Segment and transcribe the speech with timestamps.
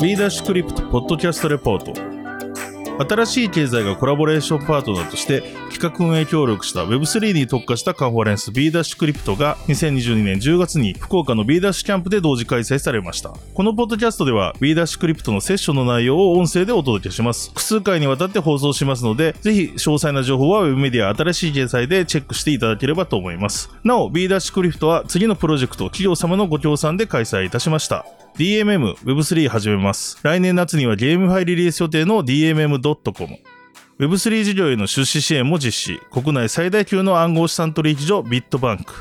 [0.00, 2.18] B ダッシュクリプトポッドキャストレポート。
[3.04, 5.42] 新しい経済がコラボレーションパートナーとして
[5.72, 13.30] 企画運営協力した Web3 に特化したカンファレンス B ダッシュクリプトが2022年10月に福岡の B ダッシュキャンプで同時開催されました。
[13.54, 17.48] このポッドキャストでは B ダッシュクリプトのセッションの内容を音声でお届けします。
[17.48, 23.68] 複数回にわたって放送しますのでぜひ詳細な情報は Web メディア新しい経済でチェックしていただければと思います。
[23.82, 28.06] なお B ダッシュクリプトは次のプロジェクト企業様のご協賛で開催いたしました。
[28.38, 30.16] DMM Web3 始めます。
[30.22, 33.36] 来年夏にはゲームファイリリース予定の DMM.com。
[33.98, 36.00] Web3 事業への出資支援も実施。
[36.12, 38.94] 国内最大級の暗号資産取引所ビットバンク。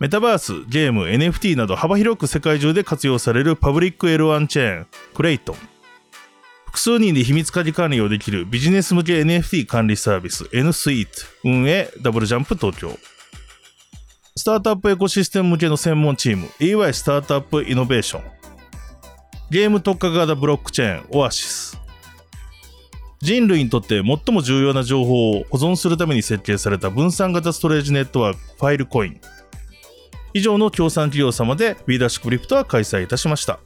[0.00, 5.56] メタバース、ゲーム、NFT など幅広く世界中で活用されるパブリック L1 チェーン、クレイトン。
[6.64, 11.10] 複数人で秘密鍵管理をできるビジネス向け NFT 管理サービス N スイート
[11.44, 12.98] 運営ダブルジャンプ東京。
[14.38, 18.22] スタートアップエコシステム向けの専門チーム EY スタートアップイノベーション。
[19.50, 21.80] ゲーム特化型ブロックチェーンオアシス。
[23.22, 29.20] 人類にとって最も重要な情報を保存するために設計された分散型ストレージネットワークファイルコイン
[30.34, 33.58] 以上の協賛企業様で B ダッシュクリプトは開催いたしました。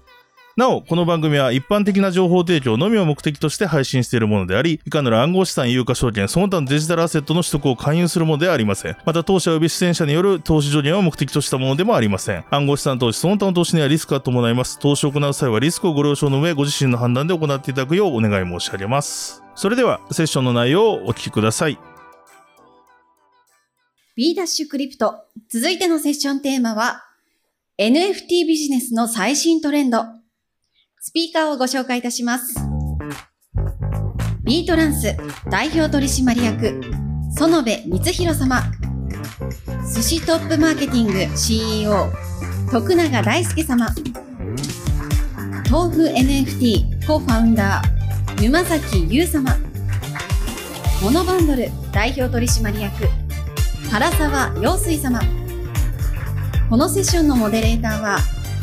[0.56, 8.96] なお、この番組は一般的な情報提供のみを目的として配信しているものであり、いかなる暗号資産、有価証券、その他のデジタルアセットの取得を勧誘するものではありません。
[9.04, 12.44] また、当社及び出演者による投資助言を目的としたものでもありません。
[12.50, 14.78] 暗号資産投資、その他の投資にはリスクが伴います。
[14.80, 19.42] 投資を行う際はリスクをご了承の上、ご自身の判断で行っていただくようお願い申し上げます。
[19.54, 21.78] それでは、セッションの内容をお聞きください。
[24.16, 25.14] B ダッシュクリプト。
[25.48, 27.04] 続いてのセッションテーマは、
[27.78, 30.19] NFT ビジネスの最新トレンド。
[31.02, 32.54] スピーカーをご紹介いたします。
[34.44, 35.16] B トランス
[35.48, 38.62] 代表取締役、園部光弘様。
[39.94, 42.12] 寿司トップマーケティング CEO、
[42.70, 43.86] 徳永大輔様。
[45.70, 49.56] 豆腐 NFT コファウンダー、沼崎優様。
[51.02, 53.08] モノバンドル代表取締役、
[53.90, 55.18] 原沢陽水様
[56.68, 58.18] このセッションのモデレーターは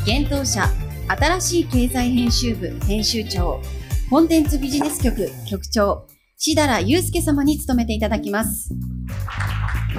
[0.06, 0.70] 現当社
[1.08, 3.62] 新しい経済編集部編集長
[4.10, 6.08] コンテンツビジネス局局長
[6.38, 8.74] 志田祐介様に務めていただきます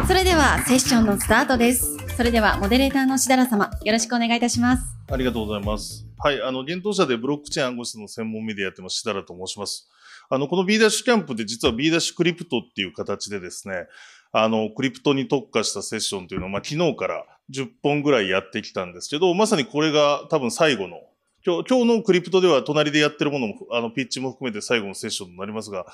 [0.06, 6.06] それではセッションのスタートですそれではモデレーターの志田様よろしくお願いいたしますありがとうございます。
[6.18, 9.88] はい、あの、現当社でブロックチェーン暗号資産の専門メディアやってます、しだらと申します。
[10.28, 13.86] あの、この B ダッシュキャンプで実は B ダッシュクリプトっていう形でですね、
[14.32, 21.00] あの、クリプトに特化したセッションというのを、まあ、昨日から10本ぐらいやってきたんですけど、まさにこれが多分最後の、
[21.46, 25.86] 今日、今日のクリプトでは隣でやってるものも、あの、ピッチも含めて最後のセッションになりますが、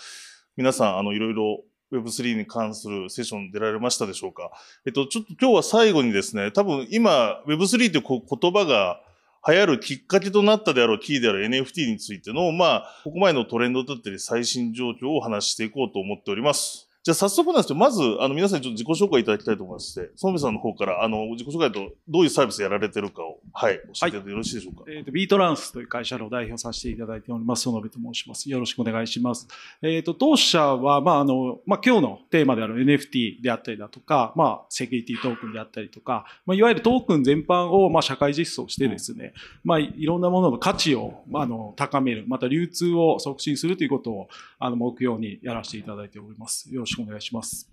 [0.57, 4.51] 皆さん、あの、いろいろ Web3 に関するセッション出られましたでしょうか？
[4.87, 9.01] えっと、ちょっと今日は最後にですね、多分今 Web3 というこ言葉が
[9.47, 16.89] 流行るきっかけとなったであろうキーである NFT についての、まあ、ここまでのトレンドだったり最新状況をお話ししていこうと思っております。
[17.05, 24.85] じゃあ早速なんですけど、まず、あの、皆さんにちょっと自己紹介いただきたいと思いまして、園部さんの方から、あの、自己紹介とどういうサービスやられてるかを、はい、教えていただいてよろしいでしょうか？
[24.89, 28.49] えーと、ビートランスという会社の代表させていただいております、園部と申します。
[28.49, 29.47] よろしくお願いします。
[29.83, 44.29] えっ、と、当社は、まあ、あの、まあ、今日のテーマである NFT であったりだとか、まあ、セキュリティトークンであったりとか、まあ、いわゆるトークン全般を、まあ、社会実装してですね、まあ、いろんなものの価値を、まあ、あの、高める、また流通を促進するということを、
[44.59, 46.73] あの、目標にやらせていただいております。
[46.75, 47.69] よろしくお願いします。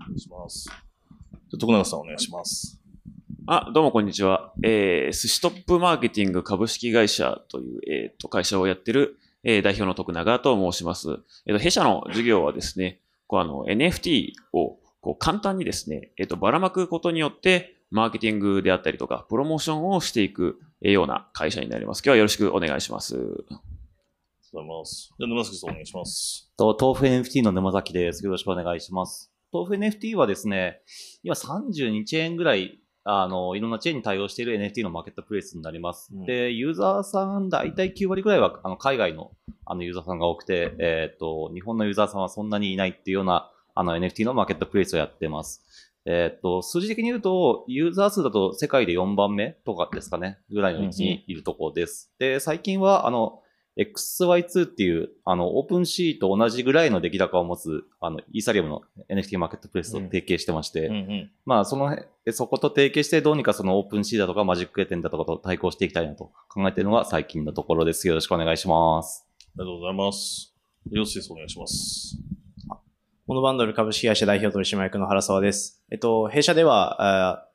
[0.00, 0.64] お願いします。
[0.64, 0.76] じゃ
[1.54, 2.78] あ徳永さんお願いします。
[3.46, 4.52] あ、どうもこんにちは。
[4.62, 11.18] えー、寿司トップマーケティング株式会社という、えー、と会社をやってる、えー代表の徳永と申します。
[11.46, 21.98] えーと弊社の事業はですね、こうあの NFT をこう簡単にですね、えーとばらまくことによって、マーケティングであったりとか、プロモーションをしていくえーような会社になります。
[21.98, 23.16] 今日はよろしくお願いします。
[24.52, 25.14] とうございます。
[25.18, 26.50] じゃあ、沼崎さんお願いします。
[26.56, 28.24] と、豆腐 NFT の沼崎です。
[28.24, 29.32] よろしくお願いします。
[29.52, 30.82] 豆腐 NFT はですね、
[31.22, 36.10] 今32チェーンぐらい、あの、いろんなチェーンに対応している NFT のマーケットプレイスになります。
[36.14, 39.32] うんで、ユーザーさん、だいたい9割ぐらいは、あの、海外の、
[39.64, 45.64] あの、ユーザーさんが多くて、えっ、と、日本のユーザーさんはそんなにいないっていうような、あの、NFT のマーケットプレイスをやってます。
[46.04, 52.12] えっ、と、数字的に言うと、ユーザー数だと世界で4番目とかですかね、ぐらいの位置にいるところです。
[52.18, 53.42] で、最近は、あの、
[53.78, 61.30] X2Y2 っていう、あの、 OpenSea と同じぐらいの出来高を持つ、あの、イーサリアムの NFT マーケットプレイスと提携してまして、うんうん。
[61.46, 68.06] まあ、その辺、そこと提携してどうにかその OpenSea だとか Magic Eden だとかと対抗していきたいなと考えているのが最近のところです。
[68.06, 69.26] よろしくお願いします。
[69.40, 70.54] ありがとうございます。
[70.90, 72.18] ヨッシーさんお願いします。
[73.26, 75.82] モノバンドル株式会社代表取締役の原沢です。
[75.90, 77.46] えっと、弊社では、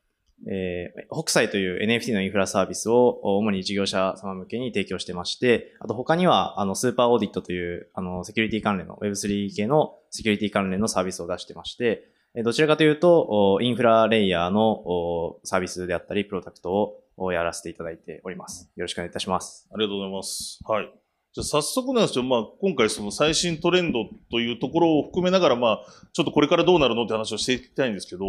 [0.46, 12.08] えー北斎という NFT のインフラサービスを主に事業者様向けに提供してまして、あと他には、あの、スーパーオーディットという、あの、セキュリティ関連の Web3 系のセキュリティ関連のサービスを出してまして、
[12.44, 18.70] どちらかというと、インフラレイヤーのサービスであったり、プロダクトをやらせていただいております。
[18.76, 19.66] よろしくお願いいたします。
[19.72, 20.60] ありがとうございます。
[20.66, 20.90] はい。
[21.34, 28.24] じゃ早速なんですけど、まあ、今回その最新トレンドというところを含めながら、まあ、ちょっとこれからどうなるのって話をしていきたいんですけど、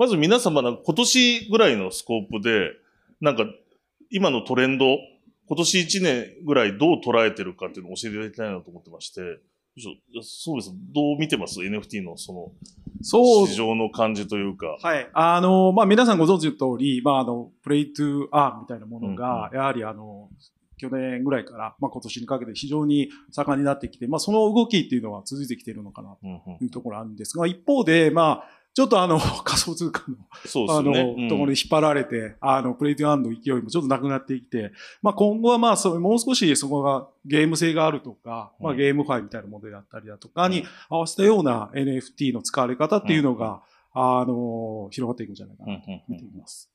[0.00, 2.70] まず皆様、なんか今年ぐらいのスコープで、
[3.20, 3.44] なんか
[4.08, 4.96] 今のトレンド、
[5.46, 9.20] 今年1年ぐらいどう捉えてるかっていうのを教えていただきたいなと思ってまして、
[10.22, 10.72] そうです。
[10.94, 12.52] どう見てます ?NFT のその
[13.02, 14.78] そう市場の感じというか。
[14.80, 15.06] はい。
[15.12, 20.30] あの、まあ、皆さんご存知の通り、まあ、あの、プレイトゥーアーンみたいなものが、やはりあの、
[20.78, 31.14] 去年ぐらいから、まあ、今年にかけて非常に盛んになってきて、まあ、その動きっていうのは続いてきているのかなうんうんというところあるんですが、一方で、まあ、ちょっとあの、 仮想通貨のそうですあの、よね。
[31.22, 31.28] うん。
[31.28, 34.72] ところに引っ張られて、あの、プレイトアンドの勢いもちょっとなくなってきて、
[35.02, 43.62] まあ今後はまあそう、もう少しそこがゲーム性があるとか、まあうんゲームファイみたいなモデルだったりだとかに合わせたような NFT の使われ方っていうのが、
[43.92, 46.70] あの、広がっていくんじゃないかなと見ています。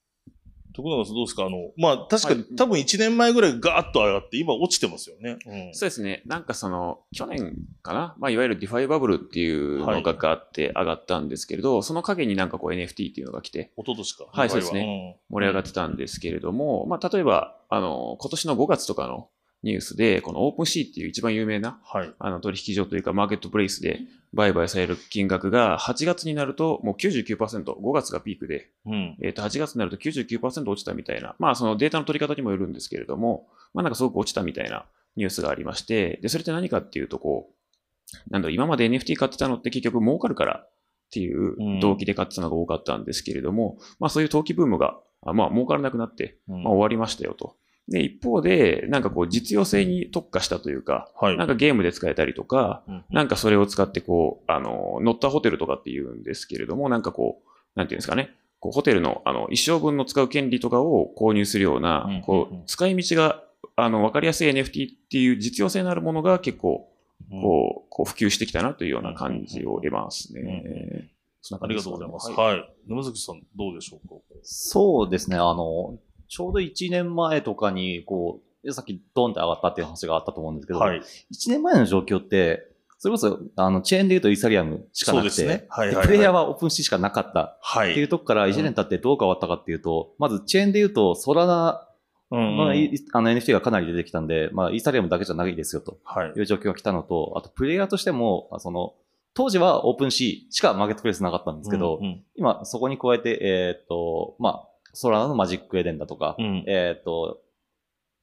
[0.76, 1.46] 徳永さんどうですか？
[1.46, 2.56] あの、まあ確かに、はい。
[2.56, 5.38] 多分1年前ぐらいガーッと上がって、今落ちてますよね。
[5.46, 5.74] うん。
[5.74, 6.22] そうですね。
[6.26, 8.16] なんかその、去年かな？
[8.20, 13.72] まあ、いわゆる DeFi バブルっていうのががあって上がったんですけれど、その陰になんかこう NFT っていうのが来て。
[13.78, 14.26] 一昨年か。
[14.32, 15.20] はいそうですね。
[15.30, 19.30] 盛り上がってたんですけれども、まあ、例えば、あの、今年の5月とかの
[19.66, 22.14] ニュースで、この OpenSea っていう一番有名なはい。
[22.20, 24.02] あの取引所というかマーケットプレイスで
[24.32, 29.18] 売買される金額が8月になるともう99%、5月がピークで、うん。
[29.24, 34.86] えっ、と、8月になると99%落ちたみたいな、まあそのデータの取り方にもよるんですけれども、まあなんかすごく落ちたみたいな
[35.16, 40.70] ニュースがありまして、で、それって何かっていうとこう、なんだ今まで NFT 買ってたのって結局儲かるからっ
[41.12, 47.56] ていう動機で買ってたのが多かったんですけれども、まあそういう投機ブームが、あまあ儲からなくなって、うんまあ終わりましたよと。
[47.88, 51.38] で、一方で、なんかこう実用性に特化したというか、はい。
[51.38, 63.44] なんかゲームで使えたりとか、うんなんかそれを使ってこう、あの、乗ったホテルとかっていうんですけれども、なんかこう、なんていうんですかね、こうホテルのあの一生分の使う権利とかを購入するような、うんこう使い道が、
[63.76, 66.90] あの、わかりやすい NFT っていう実用性のあるものが結構、
[67.30, 70.42] こう、こう普及してきたなというような感じを得ますね。
[70.42, 71.10] うん
[71.48, 71.92] そんなあり感じですかね。
[71.92, 72.32] がとうございます。
[72.32, 72.58] はい。
[72.60, 72.70] はい。
[72.88, 74.16] 沼崎さん、どうでしょうか？
[74.42, 81.00] そうですね、あの、ちょうど1年前とかに、こう、さっきドンって上がったっていう話があったと思うんですけど、はい。
[81.00, 81.04] 1
[81.50, 82.68] 年前の状況って、
[82.98, 85.68] それこそ、あの、チェーンで言うとイーサリアムしかなくて、そうですね。
[85.70, 86.04] はいはいはい。
[86.04, 87.58] でプレイヤーは OpenSea しかなかった。
[87.62, 91.88] はっていうとこから1年経ってどう変わったかっていうと、まずチェーンで言うと、ソラナ
[92.32, 96.30] うんの,、いあの NFT がかなり出てきたんで、まあ、イーサリアムだけじゃないですよとはい。
[96.36, 98.94] いう状況が来たのと、あと、プレイヤーとしても、あその、
[99.36, 102.24] 当時は OpenSea しかマーケットプレイスなかったんですけど、うん。
[102.36, 107.42] 今、そこに加えて、えーっと、まあ、ソラナの Magic Eden だとか、うんえーっと、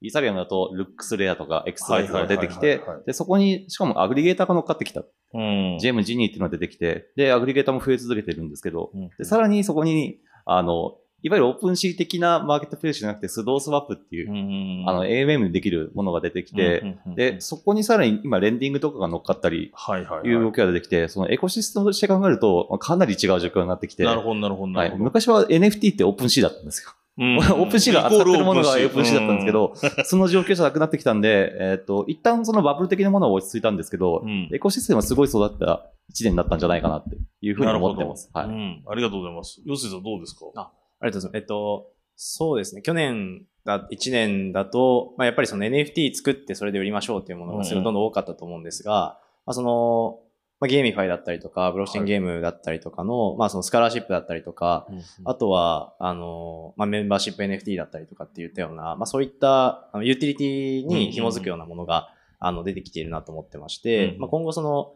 [0.01, 5.03] イーサリアムだと、 LooksRare とか、 X2Y2が出てきてで、そこに、しかも aggregator が乗っかってきた。
[5.35, 5.79] うん。
[5.79, 25.05] Gem・Genie っていうのが出てきて、で、 aggregator も増え続けてるんですけど、うんで、さらにそこに、あの、いわゆる OpenSea 的なマーケットプレイスじゃなくて、 Sudoswap っていう、うんあの、AMM にできるものが出てきて、で、そこにさらに今、 lending とかが乗っかったり、はいはいう動きが出てきて、そのエコシステムとして考えると、まあかなり違う状況になってきて、なるほど、なるほど、なはい、るほど。
[25.05, 26.91] 昔は NFT って OpenSea だったんですよ。
[27.19, 29.75] うん OpenSea が扱ってるものが OpenSea だったんですけ、ど、
[30.05, 38.31] その状況じゃなくなってきたんで、えっ、と、一旦そのバブル的なものは落ち着いたんですけど、うんエコシステムはすごい育った一年だったんじゃないかなっていうふうに思ってます。
[38.33, 38.47] はい。
[38.47, 38.83] うん。
[38.89, 39.63] ありがとうございます。
[39.65, 40.71] 陽水さんどうですか？
[41.03, 41.37] あありがとうございます。
[41.37, 42.83] えっと、そうですね。
[42.83, 50.21] 去年だ、1年だと、まあ、やっぱりその NFT 作ってそれで売りましょうっていうものがすごいどんどん多かったと思うんですが、まあ、その、
[50.61, 54.87] まあ、 GameFi だったりとか、ブロックチェーンゲームだったりとかの、まあその scholarship だったりとか、
[55.25, 64.95] あとは、あの、まあ、メンバーシップ NFT だったりとかっていったような、まあ、そういったあのユーティリティに紐づくようなものが、あの出てきているなと思ってまして、うんまあ、今後その、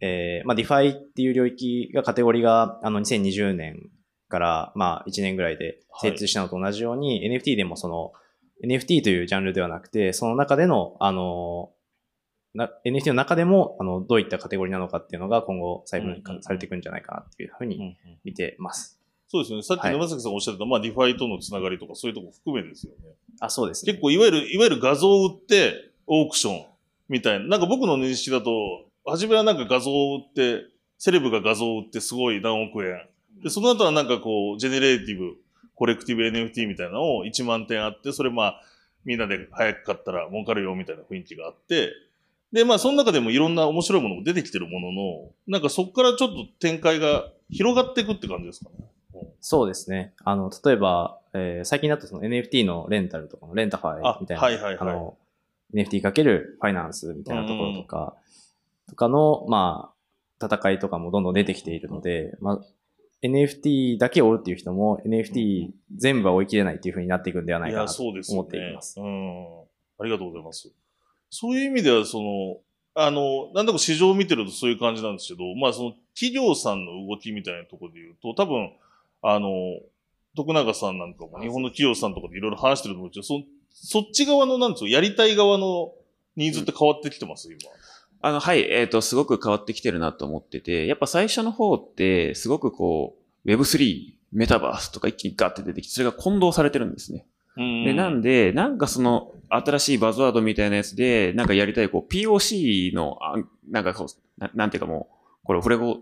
[0.00, 3.90] えーまあ、DeFi っていう領域が、カテゴリーが、あの、2020年
[4.34, 8.12] から、まあ、1年ぐらいで成立したのと同じように、NFT でもその、
[8.64, 11.70] NFT というジャンルではなくて、その中での、あの、
[12.52, 18.98] な NFT の中でも、あの、どういったカテゴリーなのかっていうのが今後細分化されていくんじゃないかなっていうふうに見てます。
[19.28, 19.62] そうですよね。
[19.62, 23.14] さっきはい沼崎さんがおっしゃってた、まあ、 DeFi とのつながりとか、そういうとこ含めですよね。
[23.40, 23.92] あ、そうですね。
[23.92, 25.74] 結構、いわゆる、いわゆる画像を売って、
[26.08, 26.66] オークション
[27.08, 27.46] みたいな。
[27.46, 28.50] なんか僕の認識だと、
[29.06, 30.64] 初めはなんか画像を売って、
[30.98, 33.06] セレブが画像を売ってすごい何億円。
[33.44, 38.60] で、その後はなんかこう、 generative、collective NFT みたいなのを1万点あって、それまあ、
[39.04, 41.92] みんなで早く買ったら儲かるよみたいな雰囲気があって、
[42.52, 48.86] で、まあ、その中でもいろんな面白いものも出てきてるものの、なんかそこからちょっと展開が広がっていくって感じですかね。
[49.40, 50.14] そうですね。
[50.24, 55.18] あの、例えば、えー最近だとその NFT のレンタルとかのレンタファイみたいな、あはいはいはいあの、
[55.74, 58.16] NFT かけるファイナンスみたいなところとか、
[58.88, 59.90] とかの、ま
[60.40, 62.60] あ、戦いとかもどんどん出てきているので、まあ、
[63.24, 69.00] NFT だけ追うっていう人も NFT 全部は追い切れないっていう風になっていくんではないかなと思っています。
[69.00, 69.60] うん。
[69.98, 70.70] ありがとうございます。
[71.30, 72.58] そういう意味では、その、
[72.94, 78.70] あの、なんだか市場を見てるとそういう感じなんですけど、まあその企業さんの動きみたいなところで言うと、多分、
[79.22, 79.48] あの、
[80.36, 85.92] 徳永さんなんかも日本の企業さんとかでいろいろ話してると思うんですけど、そ、そっち側の、なんですか、やりたい側の
[86.36, 87.58] ニーズって変わってきてます、今。
[88.26, 97.26] あの、はい、えっ、と、すごく変わってきてるなと思ってて、やっぱ最初の方って、すごくこう、Web3、メタバースとか一気にガッて出てきて、それが混同されてるんですね。
[97.58, 103.36] うんで、なんで、なんかその、新しいバズワードみたいなやつで、なんかやりたい、こう、POC の、あ
[103.68, 105.10] なんかこう、ななんていうかも
[105.42, 105.98] う、これ、オフレコ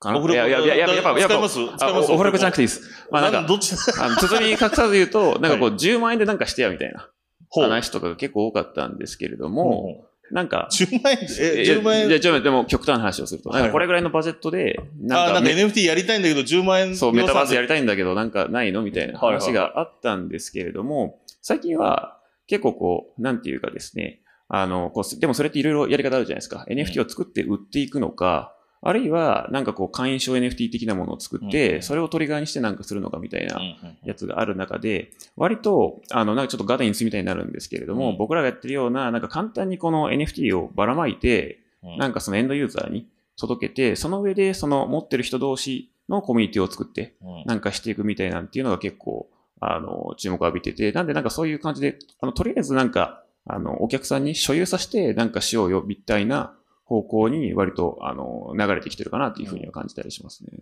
[0.00, 3.06] かなオフレコいやいやいや、やっぱ、やっぱ、オフレコじゃなくていいです。
[3.12, 3.76] まあなんか、どっち？
[3.96, 7.08] あの、包み隠さず言うと、なんかこう、10万円でなんかしてや、みたいな
[7.48, 12.08] 話とかが結構多かったんですけれども、なんか、10万円え、いや10万円？
[12.08, 18.82] いや、ちょっとでも極端な話をすると、はいなんかこれぐらいのバジェットで、あ、なんかめ NFT やりたいんだけど、10万円そう、メタバースやりりたいんだけど、なんかないの？
[18.82, 26.66] みたいな話があったんですけれども、最近は結構こう、なんていうかですね、あの、こう、でもそれっていろいろやり方あるじゃないですか。
[26.68, 28.53] NFT を作って売っていくのか、
[28.86, 33.58] あるいは、なんかこう、会員証 NFT 的なものを作っうんて、それをトリガーにしてなんかするのかみたいな
[34.04, 38.18] やつがある中で、割と、あの、なんかちょっとガデンスみたいになるんですけれども、うん。
[38.18, 41.96] 僕らがやってるような、なんか簡単にこの NFT をばらまいて、うん。
[41.96, 47.44] なんかそのエンドユーザーに届けて、その上でその持ってる人同士のコミュニティを作って、うん。
[47.46, 60.60] なんかしていくみたいなんていうのが結構、あの、注目を浴びてて、なんでなんかそういう感じで、あの、とりあえずなんか、あの、お客さんに所有させてなんかしようよ、みたいな方向に割と、あの、流れてきてるかなっていうふうには感じたりしますね。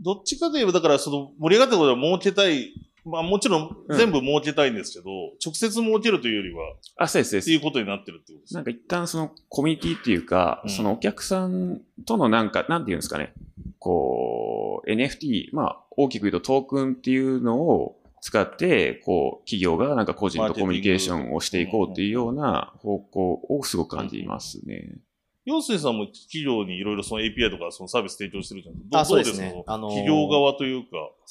[0.00, 2.72] どっちかといえば、だから、その、盛り上がったことは儲けたい。
[3.04, 5.10] まあ、もちろん、全部儲けたいんですけど、
[5.44, 7.44] 直接儲けるというよりは、あ、そうです、そうです。
[7.44, 8.58] っていうことになってるってことですね。
[8.58, 13.34] なんか一旦そのコミュニティっていうか、うんそのお客さんとのなんか、なんていうんですかね、
[13.78, 24.96] こう、NFT、まあ、大きく言うとトークンっていうのを使って、こう、企業がなんか個人とコミュニケーションをしていこうっていうような方向をすごく感じますね。
[25.44, 29.00] 陽水さんも企業にいろいろその API とかそのサービス提供してるじゃないですか。
[29.00, 30.88] あそうどですねあのー企業側というか。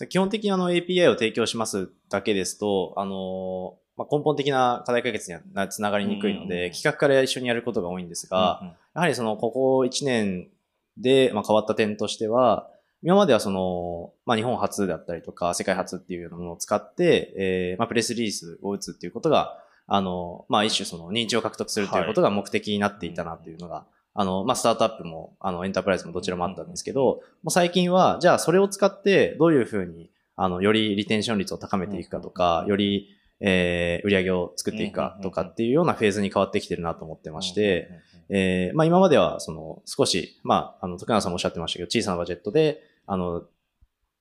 [0.08, 10.50] 基本的にあの API を提供しますだけですと、あのーまあ、根本的な課題解決にはつながりにくいので、うん企画から一緒にやることが多いんですが、うんうんやはりその、ここ1年
[10.98, 12.70] で、まあ、変わった点としては、
[13.02, 37.90] 今まではその、まあ、日本初だったりとか、世界初っていうものを使って、えーまあ、プレスリリースを打つっていうことが、あの、まあ、一種その認知を獲得するということが目的になっていたなっていうのが、あの、まあ、スタートアップも、あの、エンタープライズもどちらもあったんですけど、もう最近は、じゃあそれを使って、どういうふうに、あの、よりリテンション率を高めていくかとか、より、えー売り上げを作っていくかとかっていうようなフェーズに変わってきてるなと思ってまして、、
[38.30, 43.44] えーまあ今までは、その、少し、まあ、あの、徳永さんもおっしゃってましたけど、小さなバジェットで、あの、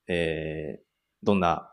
[0.09, 0.93] えー
[1.25, 1.71] どんな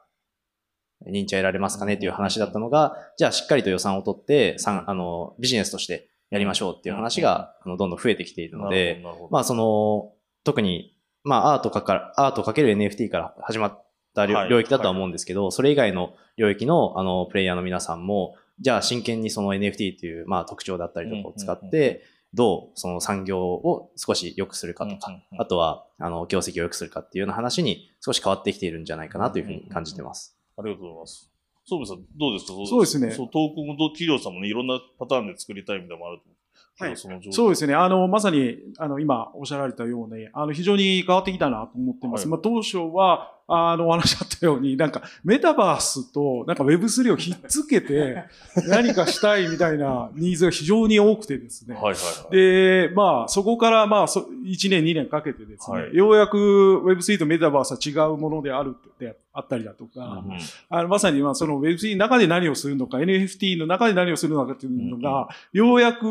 [1.07, 4.89] 認知を得られますかねという話だったのが、じゃあしっかりと予算を取って、さん。
[4.89, 30.37] あの、ビジネスとしてやりましょうっていう話が、あの、どんどん増えてきているので、まあその、特に、まあアートかから、アートかける NFT から始まった領域だとは思うんですけど、それ以外の領域の、あの、プレイヤーの皆さんも、じゃあ真剣にその NFT という、まあ特徴だったりとかを使って、どうその産業を少し良くするかとか、あとは、あの、業績を良くするかっていうような話に少し変わってきているんじゃないかなというふうに感じてます。
[30.57, 31.31] ありがとうございます。
[31.69, 32.53] そうさん、どうですか？
[32.65, 36.35] そうですねそう、トークンも企業さんもね、いろんなパターンで作りたいみたいなのもあると思う。
[36.81, 37.75] はいそそうですね。
[37.75, 42.21] あの、まさに、あの、今おっしゃられたように、あの、非常に変わってきたなと思ってます。
[42.21, 48.23] はいまあ、当初は、あの、お話あったように、なんか、メタバースと、なんか Web3 をひっつけて、
[48.69, 51.75] 何かしたいみたいなニーズが非常に多くてですね。
[51.75, 51.97] はいはいは
[52.31, 52.35] い。
[52.35, 56.37] で、まあ、そこから、まあ、そ1年、2年かけてですね、はいようやく
[56.85, 60.39] Web3 とメタバースは違うものであるってあったりだとか、うん
[60.69, 66.05] あのまさに、まあ、その Web3 の中で何をするのか、NFT の中で何をするのかっていうのが、ようやく、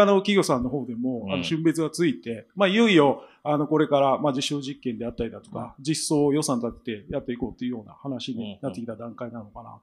[0.00, 9.80] あの、企業さんの方でも、うんあの、春別がついて、まあ、いよいよ、あの、これから、まあ、実証実験であったりだとか、実装予算立ててやっていこうっていうような話になってきた段階なのかな、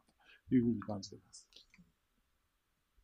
[0.50, 1.48] というふうに感じています。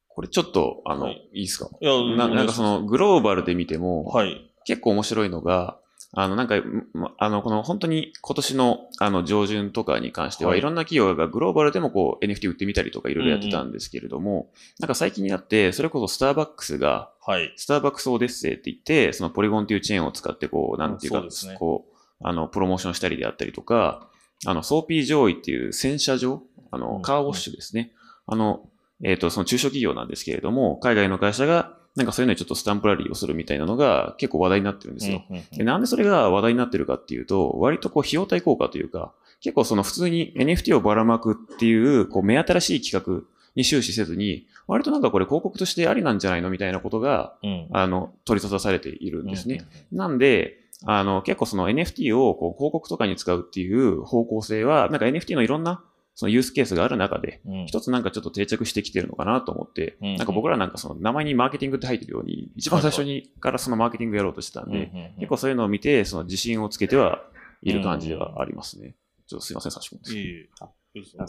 [0.08, 1.30] これちょっと、あの、はい。
[1.34, 1.70] い、いですか？
[1.80, 4.52] いや、ななんかその、グローバルで見ても、はい。
[4.66, 5.80] 結構面白いのが、
[6.14, 6.56] あの、なんか、
[6.94, 10.60] まあの、この本当に今年の、あの、上旬とかに関しては、はい。
[10.60, 14.50] いろんな企業がグローバルでもこう、NFT 売ってみたりとかいろいろやってたんですけれども、
[14.80, 17.54] なんか最近になって、それこそスターバックスが、はい。
[17.58, 21.56] スターバックス Odyssey って言って、その Polygon っていうチェーンを使って、こう、なんていうか、そうですね。
[21.60, 24.08] こう、あの、プロモーションしたりであったりとか、
[24.48, 27.02] あの、 Soapy Joe's っていう洗車場、あの、うん。
[27.04, 27.92] カーウォッシュですね。
[28.26, 28.68] あの、
[29.04, 35.22] えっ、と、その中小企業なんですけれども、海外の会社が、なんかそういうのにちょっとスタンプラリーをするみたいなのが結構話題になってるんですよ。
[35.52, 49.66] でなんでそれが話題になってるかっていうと、割とこう費用対効果というか、結構その普通に NFT をばらまくっていう、こう目新しい企画に終始せずに、割となんかこれ広告としてありなんじゃないのみたいなことが、うんあの、取り沙汰されているんですね。
[49.92, 55.84] なんで、あの、結構その NFT をこう広告とかに使うっていう方向性は、なんか NFT のいろんな
[56.20, 57.66] そのユースケースがある中で、うん。
[57.66, 60.16] 一つなんかちょっと定着してきてるのかなと思って、うん。
[60.18, 67.22] なんか僕らなんかその名前にマーケティングって入ってるように、一番最初にからそのマーケティングやろうとしてたんで、結構そういうのを見て、その自信をつけては
[67.62, 68.96] いる感じではありますね。
[69.28, 70.10] ちょっとすいません、差し込んで。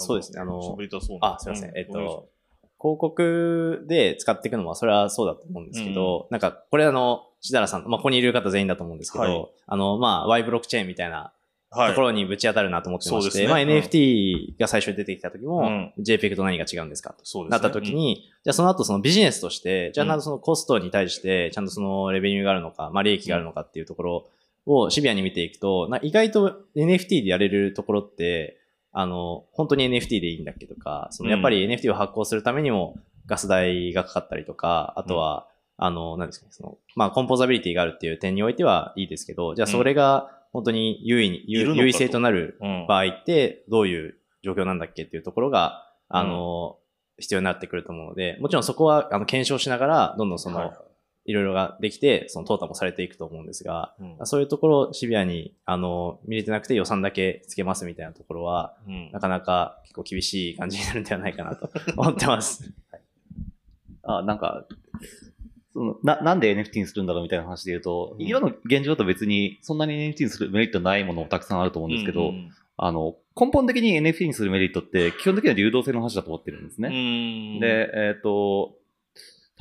[0.01, 0.41] そうですね。
[0.41, 0.77] あの
[1.21, 1.79] あ、すいません。
[1.79, 2.29] えっと、
[2.81, 9.49] 広告で使っていくのは、それはそうだと思うんですけど、なんか、これあの、しだらさん、まあ、ここにいる方全員だと思うんですけど、はい。
[9.69, 11.40] あの、まあ、Y ブロックチェーンみたいなはい
[11.71, 13.75] ところにぶち当たるなと思ってまして、まあ、そうですね。
[13.75, 13.83] うん。
[13.85, 15.93] NFT が最初に出てきた時も、うん。
[16.01, 17.49] JPEG と何が違うんですかと。
[17.49, 24.31] なった時に、じゃあその後そのビジネスとして、じゃあなんとそのコストに対して、ちゃんとそのレベニューがあるのか、まあ利益があるのかっていうところ
[24.67, 28.59] をシビアに見ていくと、な意外と NFT でやれるところって、
[28.93, 32.97] あの、本当に NFT でいいんだっけとか、そのやっぱり NFT を発行するためにも
[33.27, 35.47] ガス代がかかったりとか、あとは、
[35.77, 42.87] あの、なんですかね、その、まあコンポーザビリティがあるっていう点においてはいいですけど、じゃあそれが本当に優位に、優位性となるうん。
[42.89, 46.79] 場合ってどういう状況なんだっけっていうところが、あの、
[47.19, 50.71] 必要になってくると思うので、もちろんそこはあの検証しながら、どんどんその、はい。
[51.27, 54.27] いろいろができて、その淘汰もされていくと思うんですが、うん。
[54.27, 59.11] そういうところをシビアに、あの、見れてなくて予算だけつけますみたいなところは、うん。
[59.13, 62.73] なかなか結構厳しい感じになるんではないかなと思ってます。
[64.03, 64.65] あ、なんか、
[65.73, 68.27] そのな、なんで NFT にするんだろうみたいな話で言うと、うん。
[68.27, 72.51] 今の現状だと別にそんなに NFT にするメリットないものもたくさんあると思うんですけど、うん。
[72.77, 76.89] あの、根本的に NFT にするメリットって基本的には流動性の話だと思ってるんですうね。
[76.89, 77.61] ん。
[77.61, 78.75] で、えっ、と、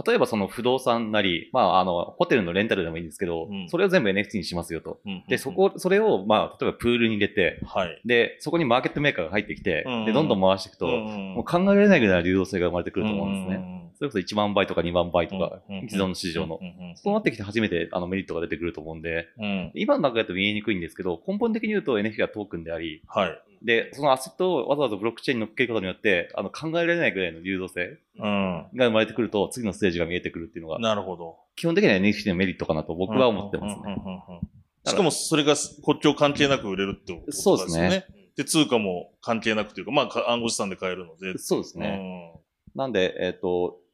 [0.05, 3.69] 例えばその不動産なり、まあ、あの、ホテルのレンタルでもいいんですけど、うん。
[3.69, 4.99] それを全部 NFT にしますよと。
[5.05, 8.01] うんで、そこ、それを、まあ、例えばプールに入れて、はい。
[8.05, 13.57] で、そこにマーケットメーカーが入ってきて、うんで、どんどん回していくと、うんもう考えられないぐらいの流動性が生まれてくると思うんですね。
[13.57, 16.59] ねそれこそ1万倍とか2万倍とか、うん既存の市場の。
[16.95, 19.71] そうなってきて初めてあのメリットが出てくると思うんで、うん。
[19.75, 23.41] 今の中だと見えにくいんですけど、根本的に言うと NFT はトークンであり、はい。
[23.61, 33.81] で、そのアセットをわざわざブロックチェーンに乗っけることによって、あの考えられないぐらいの流動性うんが生まれてくると、次のステージが見えてくるっていうのが、なるほど基本的には NFT のメリットかなと僕は思ってますね。
[33.85, 34.49] うんうんうんうん
[34.85, 37.59] しかもそれが国境関係なく売れるってことですよね。
[37.59, 38.05] そうですね。
[38.37, 41.37] で、通貨も関係なくというか、まあか、暗号資産で買えるので。
[41.37, 42.33] そうですね。
[42.73, 43.88] なんで、えっ、と、うん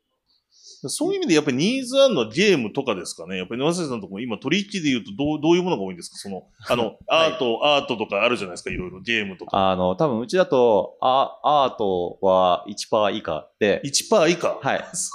[0.88, 3.38] そういう意味でやっぱりニーズあるのはゲームとかですかね。
[3.38, 6.18] やっぱり野瀬さんのところ今取引で言うとどうどういうものが多いんですか？
[6.18, 9.72] その、 あの、アート、アートとかあるじゃないですか、いろいろゲームとか。
[9.72, 14.60] あの、多分うちだと、アアートは1%以下で、1%以下？
[14.62, 14.84] はい。
[14.94, 15.14] そ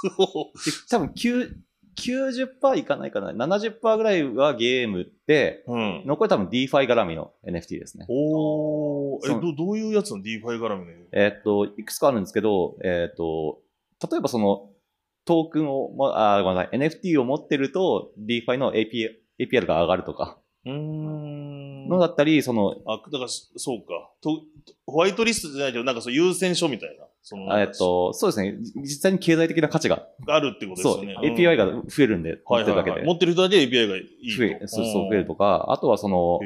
[0.53, 0.65] う。
[0.65, 1.49] で多分9
[1.97, 6.03] 90%いかないかな？70%ぐらいはゲームで、うん。
[6.05, 8.05] 残り多分 DeFi 絡みの NFT ですね。
[8.09, 13.59] おー、え、どどういうやつの DeFi 絡みのえーっと、いくつかあるんですけど、えーっと、
[14.09, 14.69] 例えばその、
[15.25, 21.87] トークンを、ま、あ、ごめんなさい、NFT を持ってると DeFi の AP APR が上がるとか、うーん。
[21.87, 24.11] のだったり、その、あ、だから、そうか。
[24.21, 24.43] と、
[24.85, 27.05] ホワイトリストじゃないけど、なんかそう優先書みたいな。
[27.23, 31.35] その、えーっと、そうですね、実際に経済的な価値が、あるってことですそう、よね。
[31.35, 32.81] API がうん増えるんで、持はいはいはい。
[32.81, 33.07] ってるだけで。
[33.07, 34.37] 持ってる人だけ API がいいと。
[34.37, 36.39] 増え、そうそう、増えるとか、あとはその、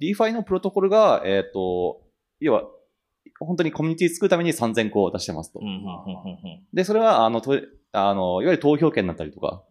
[0.00, 2.00] DeFi のプロトコルが、えーっと、
[2.40, 2.64] 要は、
[3.40, 5.60] 本当にコミュニティ作るために3000個出してますと。
[6.72, 7.58] で、それは、あの、と
[7.92, 9.62] あの、いわゆる投票権だったりとか。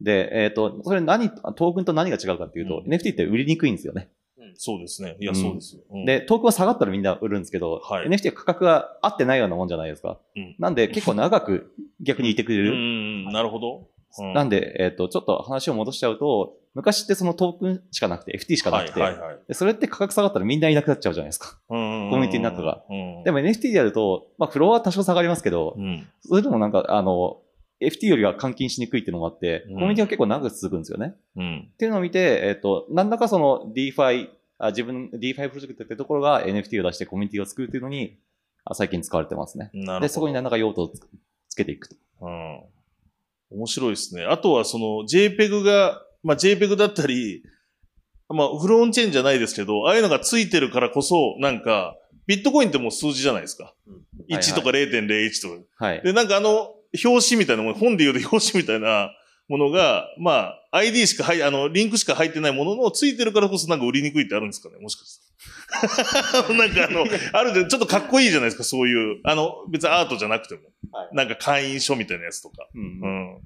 [0.00, 4.08] で、えっ、と、それ何、トークンと何が違うかっていうと、うん NFT って売りにくいんですよね。
[4.56, 5.16] そうですね。
[5.20, 10.18] いや、うんそうですで、トークンは下がったらみんな売るんですけど、はい NFT は価格が合ってないようなもんじゃないですか。
[10.36, 13.32] うんなんで、結構長く逆にいてくれる。
[13.32, 13.88] なるほど。
[14.18, 19.38] うんなんで、えっ、と、ちょっと話を戻しちゃうと、昔ってそのトークンしかなくて、FT しかなくて、はいはいはい。
[19.48, 21.58] でそれって価格下がったらみんないなくなっちゃうじゃないですか。
[21.68, 22.82] コミュニティの中が。
[22.90, 27.40] うん、でも NFT でやると、まあ、フロアは多少下がりますけど、うん、それでもなんか、あの、
[27.80, 31.14] FT よりは換金しにくいっていうのもあって、うんコミュニティは結構長く続くんですよね。
[31.36, 31.70] うん。
[31.72, 38.18] っていうのを見て、えっ、と、何らかその DeFi、あ自分、DeFi プロジェクトってところが NFT を出してコミュニティを作るっていうのに、
[38.64, 39.70] あ最近使われてますね。
[40.00, 41.00] で、そこに何らか用途をつ
[41.48, 41.96] つけていくと。
[42.22, 42.62] うん。
[43.50, 44.24] 面白いですね。
[44.24, 47.44] あとはその JPEG が、まあ JPEG だったり、
[48.28, 53.74] まあフロンチェーンじゃないですけど、ああいうのがついてるからこそ、なんか、ビットコインってもう数字じゃないですか。
[54.30, 55.86] 1とか0.01とか。
[55.86, 56.02] はい。
[56.02, 59.10] で、なんかあの、表紙みたいなもん、本で言うと表紙みたいな、
[59.48, 65.20] ものが、まあ、ID しか入、あの、リンクしか入ってないものの、ついてるからこそなんか売りにくいってあるんですかねもしかし
[66.30, 66.48] たら。
[66.56, 69.20] なんかあの、あるじゃん、ちょっとかっこいいじゃないですか、そういう。
[69.24, 70.60] あの、別にアートじゃなくても。
[70.92, 72.68] はいなんか会員証みたいなやつとか。
[72.74, 73.40] うんうん。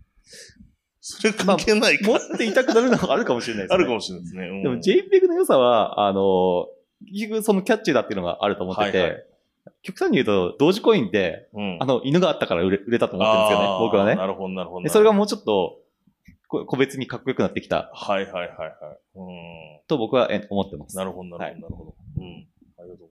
[1.10, 2.06] それ関係ないか。
[2.06, 3.74] 持っていたくなるのはあるかもしれないですね。
[3.74, 4.48] あるかもしれないですね。
[4.48, 6.68] うんでも JPEG の良さは、あの、
[7.10, 9.24] 結局そのキャッチーだっていうのがあると思ってて、はいはい
[9.82, 14.16] 極端に言うと、同時コインって、うんあの、犬があったから売れ売れたと思ってるんですよね、僕はね。
[14.16, 14.82] なるほど、なるほど。
[14.82, 15.78] でそれがもうちょっと、
[16.48, 18.72] こ個別にかっこよくなってきたはいはいはいはい。
[19.16, 19.80] うん。
[19.86, 20.96] と僕はえ思ってます。
[20.96, 21.94] なるほど、なはいるほど、なるほど。
[22.16, 22.48] うん。
[22.78, 23.08] ありがとうござい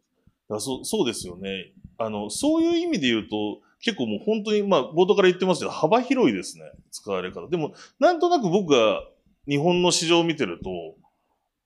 [0.49, 0.59] ます。
[0.59, 1.71] だそう、そうですよね。
[1.99, 6.65] あの、そういう意味で言うと、結構もう本当に、まあ、冒頭から言ってますけど、幅広いですね。
[6.91, 7.47] 使われ方。
[7.47, 9.01] でも、なんとなく僕が
[9.47, 10.69] 日本の市場を見てると、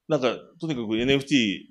[0.07, 1.61] なんか、とにかく NFT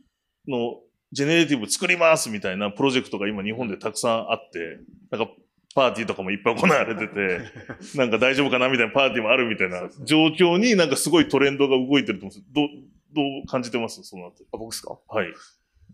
[0.48, 0.80] の
[1.12, 4.78] ジェネレティブ作りますみたいなプロジェクトが今日本でたくさんあって、
[5.16, 5.32] なんか、
[5.72, 7.38] パーティーとかもいっぱい行われてて、
[7.96, 12.66] なんか大丈夫かなみたいなパーティーもあるみたいな状況になんかすごいトレンドが動いてると思うんですどう、
[13.14, 14.02] どう感じてます？
[14.02, 14.46] そのあたり。
[14.52, 14.98] あ僕ですか？
[15.06, 15.28] はい。
[15.28, 15.32] い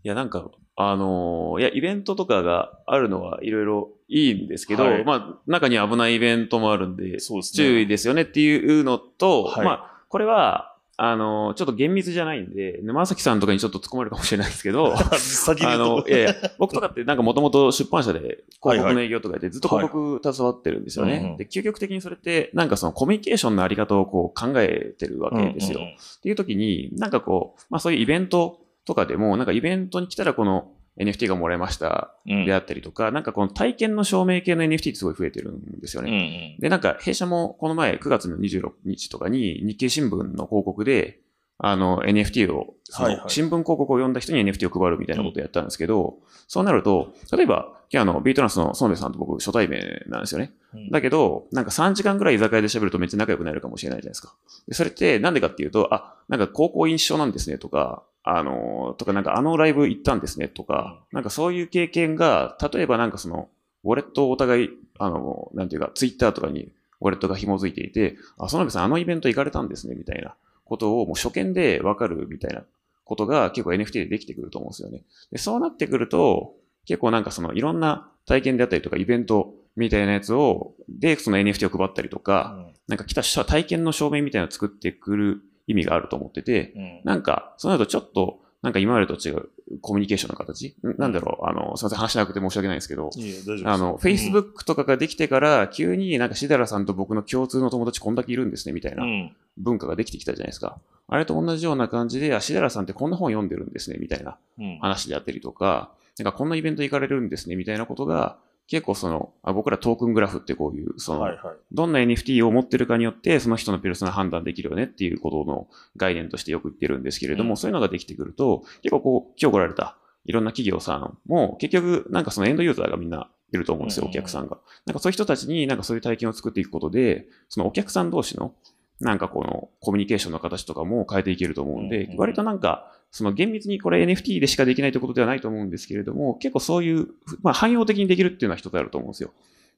[0.03, 5.05] や、なんか、あのーいや、イベントとかがあるのはいろいろいいんですけど、はい。
[5.05, 7.41] まあ、中には危ないイベントもあるんで、ですね。
[7.43, 9.65] 注意ですよねっていうのと、はい。
[9.65, 21.35] まあ、これは、あのーちょっと厳密じゃないんで、沼崎さんとかにちょっと突っ込まれるかもしれないですけど、 先にあのいやいや、僕とかってなんかもともと出版社で広告の営業とかやってずっと広告携わってるんですよね。
[21.37, 25.81] で、究極的にそれってなんかそのコミュニケーションのあり方をこう考えてるわけですよ。
[25.81, 36.55] っていう時に、なんかこう、まあそういうイベントとかでも、なんかイベントに来たらこの NFT がもらえましたうんであったりとか、なんかこの体験の証明系の NFT ってすごい増えてるんですようんね。
[36.55, 41.19] うんで、なんか弊社もこの前9月の26日とかに日経新聞の広告で、
[41.59, 50.51] あの NFT を、その新聞広告を読んだ人に NFT を配るみたいなことをやったんですけど、そうなると、例えば、今日あの、ビートランスの園部さんと僕初対面なんですよね。
[50.73, 54.35] うんだけど、なんか3時間ぐらい居酒屋で喋るとめっちゃ仲良くなるかもしれないじゃないですか。
[54.67, 63.49] でそれってなんでかっていうと、あ、なんか高校一緒なんですねとか、あのーとかなんかあのライブ行ったんですねとか、なんかそういう経験が、例えばなんかその、
[63.83, 70.35] ウォレットをお互い、あの、なんていうか、ツイッターとかにウォレットが紐づいていて、あ、園部さんあのイベント行かれたんですねみたいな
[70.65, 72.63] ことをもう初見でわかるみたいな
[73.05, 75.03] ことが結構 NFT でできてくると思うんですよね。
[75.31, 87.01] で、そうなってくると、結構なんかそのいろんな体験であったりとかイベントみたいなやつを、で、その NFT を配ったりとか、なんか来た人は体験の証明みたいなのを作ってくる意味があると思ってて、うん。
[87.03, 89.49] なんか、そうなるとちょっと、なんか今までと違う
[89.81, 90.75] コミュニケーションの形？
[90.81, 90.95] ん。
[90.97, 99.35] なんだろう、あの、すいません、話しなくて申し訳ないんですけど、いいあの、Facebook とかができてから、急になんかシダラさんと僕の共通の友達こんだけいるんですね、みたいなうん。
[99.57, 100.79] 文化ができてきたじゃないですか。
[101.07, 104.79] あれと同じような感じで、あ、シダラさんってこんな本読んでるんですね、みたいなうん。
[104.79, 111.55] 話であったりとか、なんかこんなイベント行かれるんですね、みたいなことが、結構その、あ僕らトークングラフってこういう、その、はいはい。
[111.71, 124.57] どんな NFT を持ってるかによって、その人のペルソナ判断できるよねっていうことの概念としてよく言ってるんですけれども、うんそういうのができてくると、結構こう、今日来られたいろんな企業さんも、結局、なんかそのエンドユーザーがみんないると思うんですよ、うんお客さんが。
[124.85, 128.53] なんかそういう人たちになんかそういう体験を作っていくことで、そのお客さん同士の、
[128.99, 137.07] なんかこのコミュニケーションの形とかも変えていけると思うんで、割となんか、その厳密にこれ NFT でしかできないということではないと思うんですけれども、結構そういう、
[137.41, 139.31] まあ汎用的にできるっていうのは一つあると思うんですよ。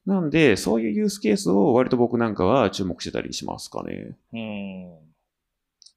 [0.06, 4.16] なんで、そういうユースケースを割と僕なんかは注目してたりしますかね。
[4.32, 5.10] うん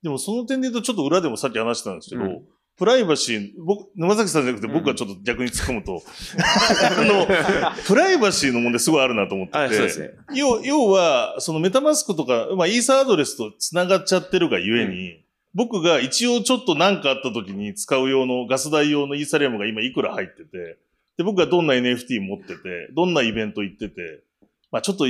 [0.04, 2.42] でもその点で言うと、ちょっと裏でもさっき話したんですけど、うん
[2.76, 6.02] プライバシー、僕、沼崎さんじゃなくて僕がちょっと逆に突っ込むと、
[6.40, 7.28] あの、
[7.86, 10.10] プライバシーの問題すごいあるなと思ってて、はい、そうですね。
[10.34, 20.78] 要要は、そのメタマスクとか、まあ、イーサアドレスと繋がっちゃってるがゆえに、僕が一応ちょっと何かあった時に使う用のガス代用のイーサリアムが今いくら入ってて、
[21.18, 24.24] で、僕がどんな NFT 持ってて、どんなイベント行ってて、
[24.72, 25.06] まあちょっと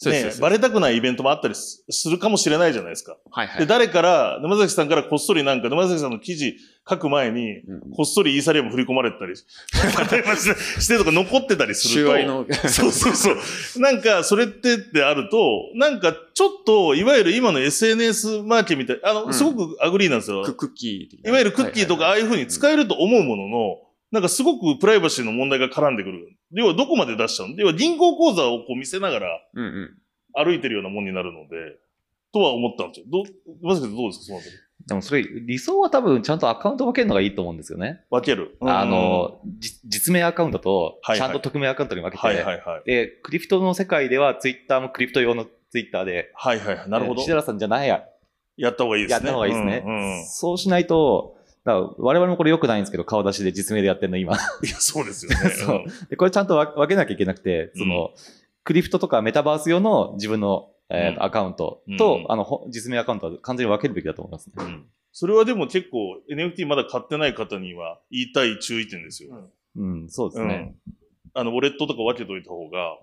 [0.00, 3.14] そうですそうで、すバレたくないイベントもあったりすするかもしれないじゃないですか。
[3.14, 3.66] で、はいはい。
[3.66, 6.56] 誰から、沼崎さんからこっそりなんか、沼崎さんの記事
[6.88, 9.42] 書く前に、うんこっそりイーサリアム振り込まれてたりし
[10.80, 12.12] してとか残ってたりすると。
[12.12, 12.46] 収賄の。
[12.68, 13.36] そうそうそう。
[13.80, 20.44] なんか、それってってあると、なんか、ちょっと、いわゆる今の SNS マーケみたい、あの、うんすごく ugly なんですよ。
[20.44, 23.78] ククッキーいわゆるクッキーとか、ああはいいう風に使えると思うものの、
[24.10, 26.36] なんかすごくプライバシーの問題が絡んでくる。
[26.52, 27.54] 要はどこまで出しちゃうの？
[27.56, 29.98] 要は銀行口座をこう見せながらうんうん。
[30.34, 31.78] 歩いてるようなもんになるので、
[32.32, 33.06] とは思ったんですよ。
[33.10, 33.24] どう、
[33.62, 34.24] まずどうですか？
[34.26, 34.52] そのあたり。
[34.86, 38.04] でもそれ、理想は多分ちゃんとアカウント分けるのがいいと思うんですよね。
[38.10, 38.56] 分ける。
[38.60, 42.82] あの、じ実名アカウントと、ちゃんと匿名アカウントに分けて、はいはいはい。
[42.86, 46.88] で、クリプトの世界ではツイッターもクリプト用のツイッターで、はいはいはい。
[46.88, 47.22] なるほどえー。
[47.24, 48.04] 石原さんじゃないや、
[48.56, 49.26] やった方がいいですね。
[49.26, 49.82] やった方がいいですね。
[49.84, 54.34] うんうんそうしないと、だから我々もこれ良くないんですけど、顔出しで実名でやってるの今。
[54.34, 54.36] い
[54.68, 55.50] や、そうですよね。
[55.50, 58.12] そうで、これちゃんと分分けなきゃいけなくて、その、
[58.64, 64.52] クリプトとかメタバース用の自分のえーうんアカウントと、うんあの、ほ実名アカウントは完全に分けるべきだと思いますね。
[64.58, 69.50] うんそれはでも結構 NFT まだ買ってない方には言いたい注意点ですよ。
[69.74, 70.76] うん、そうですね。
[70.86, 70.94] うん。
[71.34, 72.96] あの、ウォレットとか分けといた方が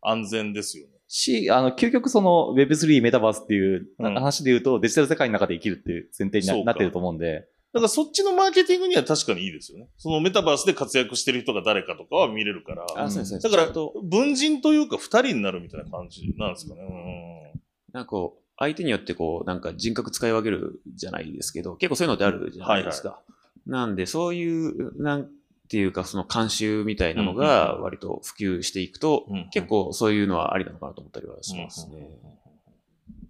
[0.00, 0.92] 安全ですよね。
[1.06, 9.88] し、あの、究極その Web3 メタバースっていううん話で言うと、デジタル世界の中で生きるっていう前提になってると思うんで、だからそっちのマーケティングには確かにいいですよね。
[9.96, 12.84] そのメタバースで活躍してる人が誰かとかは見れるから。
[12.96, 13.40] あ、そうですね。
[13.40, 17.54] だから文人というか二人になるみたいな感じなんですかね。
[17.92, 23.20] なんかこう、相手によってこう、なんか人格使い分けるじゃないですけど、結構そういうのってあるじゃないですか。
[23.66, 25.30] なんで、そういう、なん
[25.68, 32.06] ていうか、その慣習みたいなのが割と普及していくと、うん結構そういうのはありなのかなと思ったりはしますね。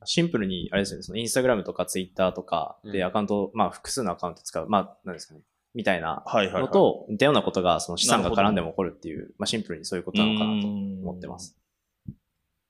[0.04, 5.40] シンプルに、あれですよね、そのインスタグラムとかツイッターとかでうんアカウント、まあ複数のアカウント使う、まあ何ですかね、
[5.74, 6.62] みたいなはいはい、はい。
[6.62, 11.56] のと似たようなことがその資産が絡んでも起こるっていう、まあシンプルにそういうことなのかなと思ってます。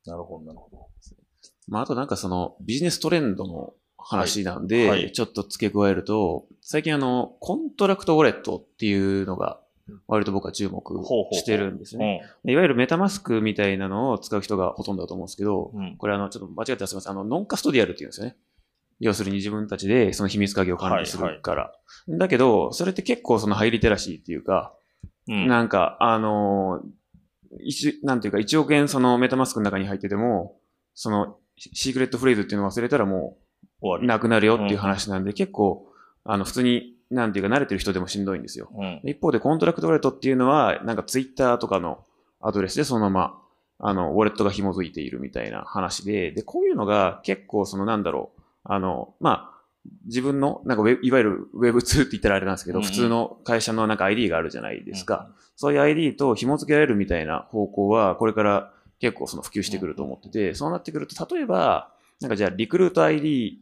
[0.06, 0.88] なるほど、なるほど。
[1.68, 9.60] まあ、あとなんかそのビジネストレンドの話なんで、はいはいちょっと付け加えると、最近あの、 contract wallet っていうのが、
[10.06, 10.82] 割と僕は注目
[11.32, 12.22] してるんですね。
[12.44, 15.96] ういわゆる MetaMask みたいなのを使う人がほとんどだと思うんですけど、ん。
[15.96, 17.12] これあの、ちょっと間違ってすみません。
[17.12, 18.36] あの、 non-custodial っていうんですよね。
[19.00, 21.72] 要するに自分たちでその秘密鍵を管理するから。
[22.08, 24.74] だけど、それって結構その high literacy っていうか、
[25.28, 25.48] うん。
[25.48, 26.88] なんか、あのー
[27.60, 30.56] 一、なんていうか、1億円その MetaMask の中に入ってても、
[30.94, 33.36] その secret phrase っていうのを忘れたらも。
[33.82, 35.86] うなくなるよっていう話なんで、結構、
[36.24, 38.70] あの、普通に、なんていうか慣れてる人でもしんどいんですよ。
[38.74, 39.00] うん。
[39.04, 42.04] 一方で、 contract wallet っていうのは、なんかツイッターとかの
[42.40, 43.38] アドレスでそのまま、
[43.78, 49.52] あの、 wallet が紐づいているみたいな話で、で、こういうのが結構そのなんだろう、あの、まあ、
[50.06, 55.28] 自分の、なんかウェいわゆる Web2 って言ったらあれなんですけど、うんうん普通の会社のなんか ID があるじゃないですか。
[55.56, 63.58] そういう ID と紐付けられるみたいな方向は、これから結構その普及してくると思ってて、そうなってくると、例えば、なんかじゃあリクルート ID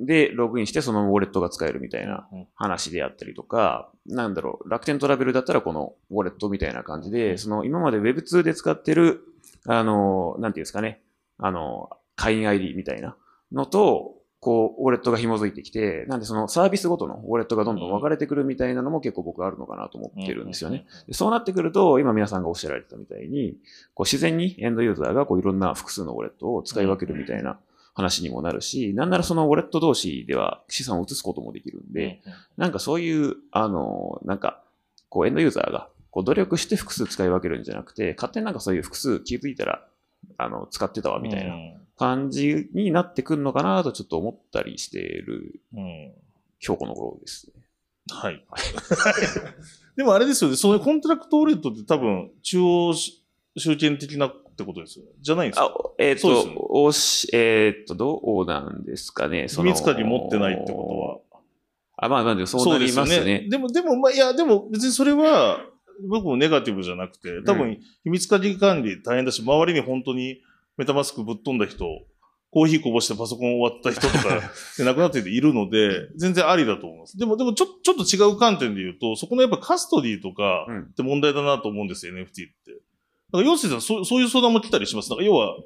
[0.00, 9.20] でログインしてそのウォレットが使えるみたいな話であったりとか、なんだろう、楽天トラベルだったらこのウォレットみたいな感じで、その今まで Web2 で使ってる、
[9.66, 11.02] あの、なんていうんですかね、
[11.38, 13.16] あの、会員 ID みたいな
[13.52, 20.84] のと、こう、ウォレットが紐づいてきて、なんでそのサービスごとのウォレットがどんどん分かれてくるみたいなのも結構僕あるのかなと思ってるんですよね。
[21.06, 23.56] でそうなってくると、今皆さんがおっしゃられてたみたいに、
[23.94, 27.60] こう自然にエンドユーザーがこういろんな複数のウォレットを使い分けるみたいな
[27.94, 32.22] 話にもなるし、なんならそのウォレット同士では資産を移すこともできるんで、
[32.56, 34.62] なんかそういう、あの、なんか、
[35.08, 39.86] こうエンドユーザーがこう努力して複数使い分けるんじゃなくて、勝手になんかそういう複数気づいたら、
[40.38, 41.54] あの、使ってたわみたいな
[41.98, 45.60] 感じになってくるのかなとちょっと思ったりしている。
[46.64, 47.62] 今日この頃ですね。
[48.10, 48.44] はい。
[49.96, 55.00] でもあれですよね、そういう contract wallet って多分、中央集権的なってことです。
[55.20, 59.48] じゃないんですあか、えっ、そうですよねと、おし、えっ、と、どうなんですかね？
[59.48, 61.42] 秘密鍵持ってないってことは。
[61.96, 63.46] あ、まあまあ、でもそうなりますよね。
[63.48, 65.60] でも、でも、まあ、いや、でも別にそれは、
[66.08, 70.40] 僕もネガティブじゃなくて、多う分、秘密鍵管理大変だし、周りに本当に
[70.76, 71.86] メタマスクぶっ飛んだ人、
[72.50, 77.16] コーヒーこぼしてパソコン終わった人とか で亡くなっているので、全然ありだと思います。
[77.16, 82.52] でも、でもちょ、ちょっと違う観点で言うと、そこのやっぱカストディとかうんって問題だなと思うんですよ、NFT って。
[83.32, 85.08] だから、要するにそうそういう相談も来たりします？
[85.10, 85.56] だから要は、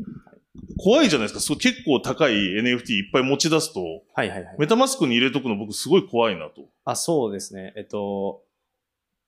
[0.79, 1.41] 怖いじゃないですか。
[1.41, 3.81] そう結構高い NFT いっぱい持ち出すと、
[4.15, 4.57] はいはいはい。
[4.59, 6.63] メタマスクに入れとくの僕すごい怖いなと。
[6.85, 7.73] あ、そうですね。
[7.77, 8.43] えっと、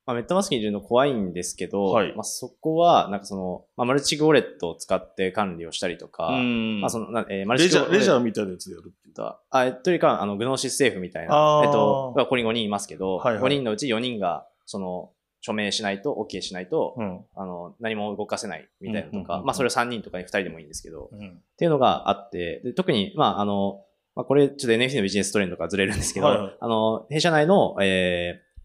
[0.07, 9.14] まあ、メタマスクに入れるの怖いんですけど、はいまあ、そこは、なんかその、まあ、マルチウォレットを使って管理をしたりとか、うんまあ、その、なえーマルチレジャー、レジャーーみたいなやつでやるっていう。
[9.14, 17.24] と、あ、えというか、あの、グノーシス政府みたいな、えっと、ここに5人いますけど、はいはい5人のうち4人が、その、署名しないと、OK しないと、うん。
[17.35, 21.29] あの、何も動かせないみたいなとか、まあ、それを3人とか2人でもいいんですけど、うん。
[21.29, 28.61] っていうのがあって、で特に、まあ、あの、まあ、これ、ちょっと NFT のビジネストレンドからずれるんですけど、はいはいあの、弊社内の、えー、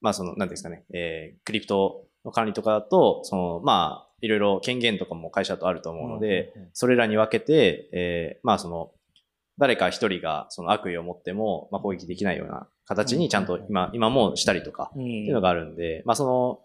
[0.00, 8.90] まあ、その、なんですかね、えー、クリプトの管理とかだと、その、まあ、いろいろ権限とかも会社とあると思うので、それらに分けて、えー、まあ、その、
[9.58, 15.02] 誰か一人がその悪意を持っても、まあ、攻撃できないような形にちゃんと今、今もしたりとか、うん。
[15.02, 16.60] っていうのがあるんで、まあその、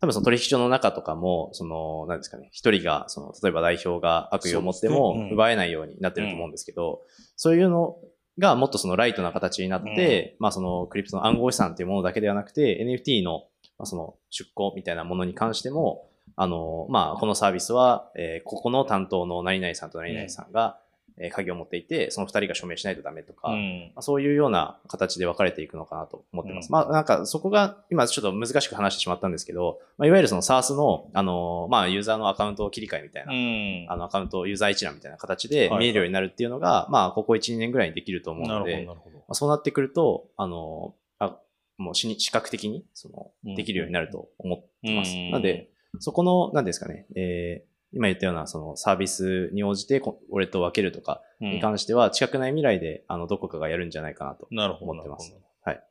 [0.00, 7.02] 多分その取引所の中とかも、その、なんですかね、一人が、その、例えば代表が悪意を持っても奪えないようになってると思うんですけど、
[7.36, 7.96] そういうの
[8.38, 13.44] がもっとそのライトな形になって、まあそのクリプトの暗号資産っていうものだけではなくて、NFT の、
[13.76, 20.87] まあ、その出向みたいなものに関しても、あの、まあこのサービスは、えーここの担当の何々さんと何々さんが、えー
[21.32, 26.66] 鍵を持っていて、その二人が署名しないとダメとか、うんまあそういうような形で分かれていくのかなと思ってます。
[26.66, 38.86] うんまあなんかそこが今ちょっと難しく話してしまったんですけど、まあ、いわゆるその SARS の、あのーまあユーザーのアカウント切り替えみたいな、うんあのアカウントユーザー一覧みたいな形ではい見えるようになるっていうのが、まあここ1、2年ぐらいにできると思うので。
[39.28, 41.38] まあ、そうなってくると、あのーあ
[41.76, 45.12] もう視視覚的にそのうんできるようになると思ってます。
[45.12, 45.68] うんなんで、
[46.00, 54.48] そこの、なんですかね、えー今言ったようなそのサービスに応じてこウォレットを分けるとかうんに関しては、近くない未来で、あの、どこかがやるんじゃないかなと。
[54.50, 55.34] 思ってます。
[55.64, 55.82] はい。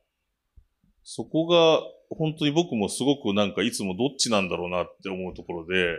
[1.03, 5.97] そこが、本当に僕もすごくなんかいつもどっちなんだろうなって思うところで、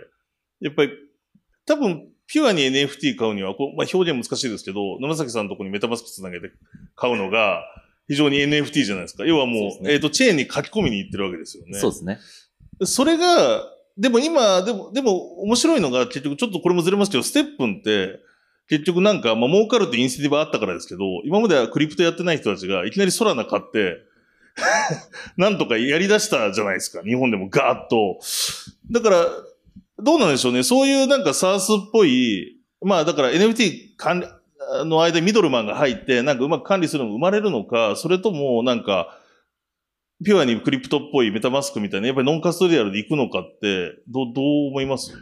[0.60, 0.92] やっぱり、
[1.66, 6.50] 多分、ピュアに NFT 買うには、こうまあ、表現難しいですけど、沼崎さんのところにメタマスクつなげて
[6.94, 7.62] 買うのが、
[8.06, 9.24] 非常に NFT じゃないですか。
[9.24, 11.78] 要はもう、そうねえっ、と、チェーンに書き込みに行ってるわけですよね。
[11.78, 12.18] そうですね。
[12.84, 13.64] それが、
[13.98, 18.20] でも今、でも、でも面白いのが結局ちょっとこれもずれますけど、ステップンって、
[18.68, 23.96] 結局なんか、まあ儲かるってインセンティブあったからですけど、今まではクリプトやってない人たちがいきなりソラナ買って、
[25.36, 27.02] なんとかやり出したじゃないですか。
[27.02, 28.20] 日本でもガーッと。
[28.90, 29.26] だから、
[30.00, 30.62] どうなんでしょうね。
[30.62, 34.26] そういうなんか SARS っぽい、まあだから NFT 管理
[34.84, 39.17] の間ミドルマンが入って、なんかうまく管理するのが生まれるのか、それともなんか、
[40.24, 45.12] ピュアにクリプトっぽいメタマスクみたいな、やっぱりノンカストリアルで行くのかって、どう、どう思います？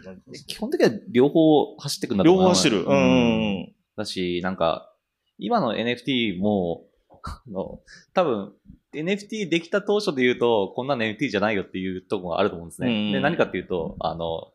[0.47, 2.69] 基本的には両方走っていくんだと両思います。
[2.71, 2.91] 方走る。
[2.91, 4.93] うんうんだし、なんか、
[5.39, 6.85] 今の NFT も、
[7.25, 7.81] あの、
[8.13, 8.53] 多分、
[8.95, 12.89] NFT できた当初で言うと、こんなの NFT じゃないよっていうところがあると思うんですね。
[12.89, 14.53] うんで、何かっていうと、あの、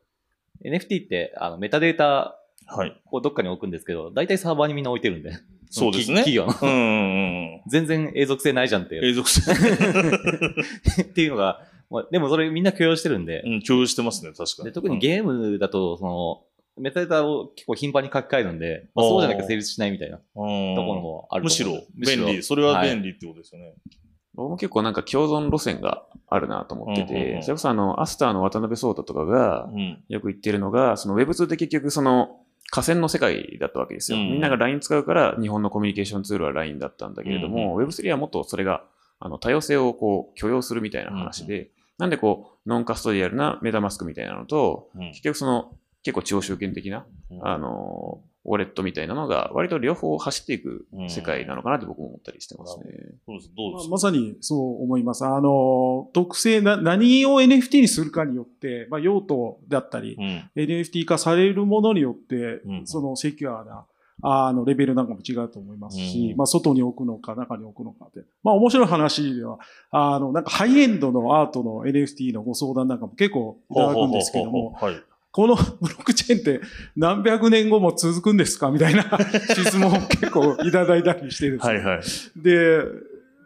[0.63, 3.01] NFT って、あの、メタデータはい。
[3.12, 5.32] をどっかに置くんですけど、大体サーバーにみんな置いてるんで。
[5.71, 6.23] そうですね。
[6.23, 6.53] き企業の。
[6.62, 7.62] うんうんうん。
[7.67, 8.99] 全然永続性ないじゃんって。
[9.01, 9.41] 永続性。
[11.01, 14.65] っていうのが、まあでもそれみんな許容してるんで、うん、共有してますね、確かに。
[14.65, 16.43] で特にゲームだと、その、
[16.77, 22.43] メタデータを結構頻繁に書き換えるんで、まあそうじゃなきゃ成立しないみたいなとうん、ころもあるとむしろ便利。
[22.43, 23.73] それは便利ってことですよね。
[24.34, 30.03] 僕も結構なんか共存路線があるなと思ってて、それこそあの、アスターの渡辺聡太とかがうん。
[30.07, 32.40] よく言ってるのが、その Web2 って結局その、
[32.71, 34.17] 河川の世界だったわけですよ。
[34.17, 34.31] うん。
[34.31, 38.84] みんなが LINE 使うから日本のコミュニケーションツールは LINE だったんだけれども、Web3 はもっとそれが
[39.19, 45.10] あの多様性をこう許容するみたいな話で、なんでこう、ノンカストリアルなメタマスクみたいなのと、うん。
[45.10, 47.47] 結局その、結構超集権的な、うん。
[47.47, 52.86] あの、ウォレットみたいなのが割と両方走っていく世界なのかなって僕も思ったりしてますね。
[53.25, 53.51] そうです。
[53.56, 53.84] どうです？
[53.84, 55.25] かままさにそう思います。
[55.25, 60.49] あの、特性な、何を NFT にするかによって、まあ、用途だったり、うん。
[60.56, 63.86] NFT 化されるものによって、うんそのセキュアな、
[64.23, 68.21] あの、レベルなんかも違うと思いますし、うんまあ、外に置くのか、中に置くのかって。
[68.43, 69.60] まあ、面白い話では、
[69.91, 74.75] あの、なんかハイエンドのアートの NFT のご相談なんかも結構いただくんですけども、
[75.32, 76.62] この ブロックチェーンって
[76.96, 78.70] 何百年後も続くんですか？
[78.72, 79.04] みたいな
[79.56, 81.74] 質問を結構いただいたりしてですね。
[81.76, 82.02] はいはい。
[82.36, 82.80] で、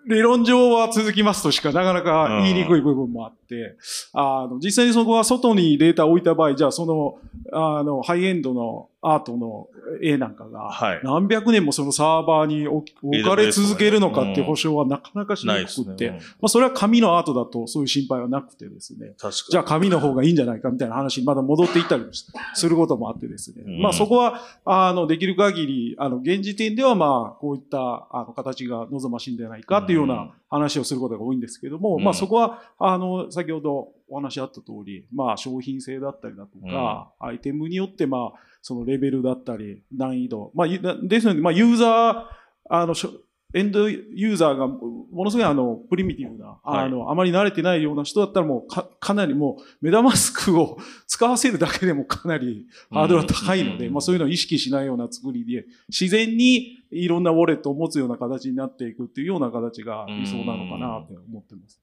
[0.08, 3.76] 理論上は続きますとしかなかなか言いにくい部分もあって、
[4.14, 7.18] あの、実際にそこは外にデータを置いた場合、じゃあその、
[7.52, 9.68] あの、ハイエンドのアートの
[10.02, 11.02] 絵なんかが、はい。
[11.04, 12.92] 何百年もそのサーバーに置
[13.24, 16.20] かれ続けるのかっていう保証はなかなかしなくて、ね。
[16.42, 19.34] まあそれは紙のアートだとそういう心配はなくてですね、確かに。
[19.52, 22.04] じゃあ紙の方がいいんじゃないかみたいな話にまだ戻っていったり
[22.56, 23.64] することもあってですね。
[23.66, 42.24] うんまあそこは、あの、できる限り、あの、現時点ではまあ、こういった、あの、形が望ましいんじゃないかっていうような話をすることが多いんですけども、うんまあそこは、あの、先ほどお話あった通り、まあ商品性だったりだとか、アイテムによってまあ、そのレベルだったり、難易度、まあ、ゆですので、まあ、ユーザー、
[42.70, 42.96] あの、
[43.54, 46.86] エンドユーザーがものすごいあの、 primitive な、はい。
[46.86, 53.94] あの、あまり慣れてないような人だったらもうか、かなりもう、 MetaMask を 使わせるだけでもかなりハードルが高いので、うん。
[53.94, 61.80] まあそういうのを意識しないような作りで、自然にいろんなウォレットを持つような形になっていくっていうような形が理想なのかなって思ってます。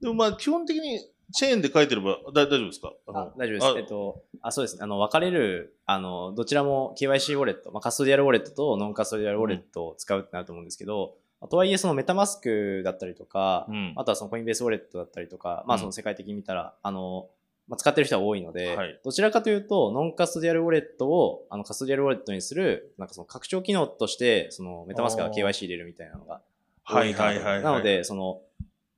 [0.00, 1.00] でもまあ、基本的に
[1.32, 2.92] チェーンで書いてればだ大丈夫ですか？
[3.06, 3.66] 大丈夫です。
[3.66, 4.82] あえっと、あ、そうですね。
[4.82, 11.14] あの、分かれる、あの、どちらも KYC wallet、まあ、カストディアルウォレットと non-custodial wallet を使うってなると思うんですけど、
[11.50, 13.92] とはいえ、その MetaMask だったりとか、うん。
[13.96, 17.28] あとはその Coinbase Wallet だったりとか、まあ、うんその世界的に見たら、あの、
[17.68, 19.00] まあ、使ってる人は多いので、はい。
[19.02, 26.40] どちらかというと、 non-custodial wallet を、あの、カストディアルウォレットにする、なんかその拡張機能として、その MetaMask が KYC 入れるみたいなのが
[26.84, 27.62] はい多いかなとはいはいはい。
[27.62, 28.40] なので、その、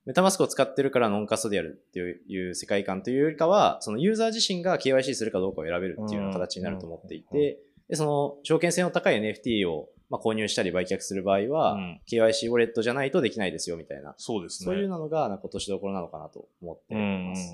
[0.06, 14.66] MetaMask を使ってるから non-custodial っていう世界観というよりかは、そのユーザー自身が KYC するかどうかを選べるっていうような形になると思っていて、で、その証券性の高い NFT をまあ購入したり売却する場合は、うん KYC ウォレットじゃないとできないですよみたいな、そうですね。
[14.66, 17.52] そういうのがなんか落としどころなのかなと思っていうんうんうんます。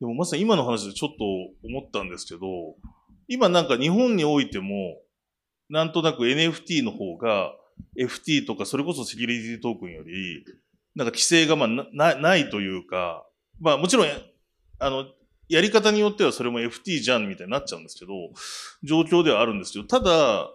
[0.00, 1.24] でもまさに今の話でちょっと
[1.66, 2.46] 思ったんですけど、
[3.28, 4.98] 今なんか日本においても、
[5.68, 7.54] なんとなく NFT の方が
[7.98, 10.44] FT とかそれこそセキュリティトークンより、
[10.94, 13.26] なんか規制がまあなないというか、
[13.60, 14.06] まあもちろん、
[14.78, 15.06] あの、
[15.48, 18.12] やり方によってはそれも FT じゃんみたいになっちゃうんですけど、
[18.82, 20.48] 状況ではあるんですけど、ただ、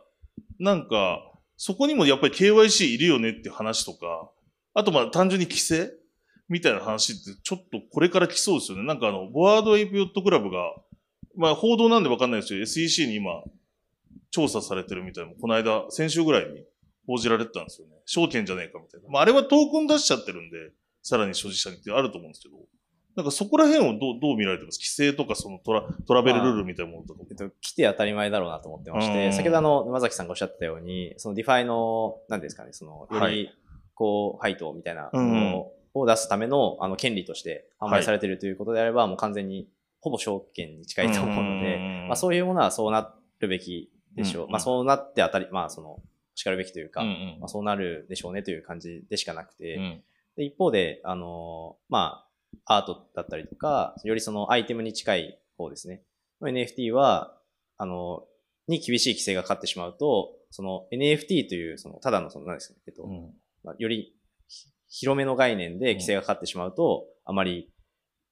[0.59, 1.19] なんか、
[1.57, 4.29] そこにもやっぱり KYC いるよねって話とか、
[4.73, 5.91] あとまあ単純に規制
[6.49, 8.83] みたいな話ってちょっとこれから来そうですよね。
[8.83, 10.73] なんかあの、 Bored Ape Yacht Club が、
[11.35, 13.43] まあ報道なんでわかんないですけど、SEC に今、
[14.31, 16.63] 調査されてるみたいなこの間、先週ぐらいに
[17.07, 17.93] 報じられてたんですよね。
[18.05, 19.09] 証券じゃねえかみたいな。
[19.09, 20.57] まああれはトークン出しちゃってるんで、
[21.03, 22.55] さらに所持者にってあると思うんですけど、
[23.15, 24.79] なんかそこら辺をどうどう見られてます？
[24.79, 27.27] 規制とかそのトラ travel rule みたいなものとかも。
[27.29, 33.53] えっと、来て当たり前だろうなと思ってましうんて、先ほどあの、沼崎さんがおっしゃってたように、その DeFi の、何ですかね、その、よりはい、
[33.93, 35.39] こう、配当みたいなうんも
[35.93, 39.69] のを出すための、あの、権利として販売されているということであれば、もう完全に、
[40.01, 44.45] ほぼ証券に近いと思うので、んまあそういうものはそうなるべきでしょう。
[44.45, 45.99] うんまあそうなって当たり、まあその、
[46.35, 47.37] 叱るべきというか、うんうん。
[47.39, 50.03] まあそうなるでしょうねという感じでしかなくて、うん。
[50.37, 52.25] で一方で、あのーま
[52.65, 56.03] あ、アートだったりとか、よりそのアイテムに近い方ですね。
[56.41, 57.37] NFT は、
[57.77, 58.23] あの
[58.67, 63.33] に厳しい規制がかかってしまうと、その NFT という、その、ただの、その、何ですかね、えっと、うん。
[63.63, 64.13] まあ、より
[64.47, 67.71] ひ広めの概念で規制がかかってしまうと、あまり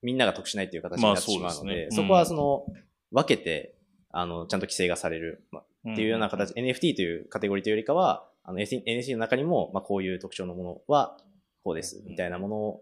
[0.01, 2.03] みんなが得しないという形になってしまうので、まあそうですね。
[2.03, 2.65] そこはその、
[3.11, 3.75] 分けて、
[4.11, 11.17] あの、ちゃんと規制がされる、まあ、っていうような形、NFT というカテゴリーというよりかは、あの NFT の中にも、まあ、こういう特徴のものは
[11.63, 12.79] こうです、みたいなもの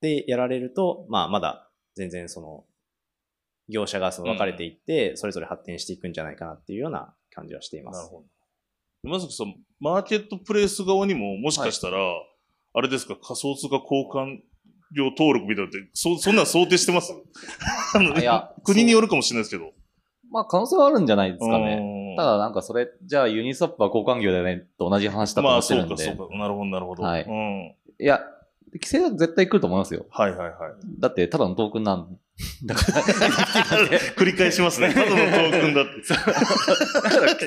[0.00, 2.64] でやられると、まあ、まだ全然その、
[3.68, 7.98] 業者がその分かれていって、それぞれ発展していくんじゃないかなっていうような感じはしています。
[7.98, 8.22] なるほ
[9.02, 9.10] ど。
[9.10, 11.98] まさきさん、マーケットプレイス側にも、もしかしたら、
[12.76, 14.40] あれですか、仮想通貨交換
[14.94, 17.12] 料登録みたいなのって、そ、そんなん想定してます？
[18.20, 19.72] いや国によるかもしれないですけど。
[20.30, 21.76] まあ可能性はあるんじゃないですかね。
[22.14, 26.04] ねただなんかそれ、じゃあユニスワップは交換業だよねと同じ話だとまあ、思ってそうか、るんで。
[26.04, 26.36] そうか。
[26.36, 27.02] なるほど、なるほど。
[27.02, 27.74] はいうん。
[27.98, 28.20] いや、
[28.72, 30.06] 規制は絶対来ると思いますよ。
[30.10, 30.50] はいはいはい。
[30.98, 32.18] だってただのトークンなん
[32.66, 33.02] だから。
[34.16, 34.92] 繰り返しますね。
[34.92, 35.90] ただのトークンだって。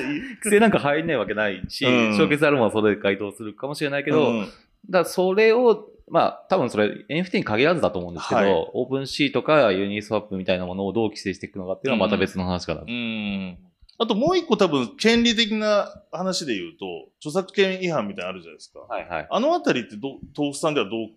[0.42, 4.48] 規制なんか入んないわけないし、うん証券あるものはそれで該当するかもしれないけど、うん
[4.88, 12.82] だそれを、まあ多分それ NFT に限らずだと思うんですけど、はいオープンシーとかユニスワップみたいなものをどう規制していくのかっていうのはまた別の話かな。
[12.82, 13.58] うん。
[14.00, 18.78] あともう一個多分、権利的な話で言うと、著作権違反みたいなのあるじゃないですか。
[18.80, 19.26] はいはい。
[19.28, 21.08] あのあたりってどう、豆腐さんではどう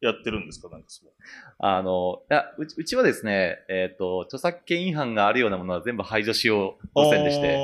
[0.00, 0.68] やってるんですか？
[0.68, 1.10] なんかそれ。
[1.58, 7.54] あの、いやうちうちはですね、えっ、と、著作権違反があるようなものは全部排除しよう路線でして、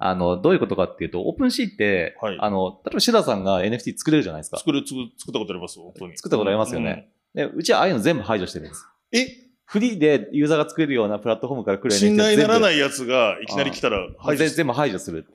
[0.00, 4.56] あの、どういうことかっていうと、オープンシーって、はいあの、例えばシダさんが NFT 作れるじゃないですか。
[4.58, 5.78] 作る、作る作ったことあります？
[5.78, 6.16] 本当に。
[6.16, 8.86] 作ったことありますよねで、うちはああいうの全部排除してるんです。
[9.12, 9.20] うん。
[9.20, 9.47] え？
[9.68, 14.48] フリーでユーザーが作れるようなプラットフォームから来る信頼ならないいやつがいきなり来たら排除。
[14.48, 15.26] 全部排除する。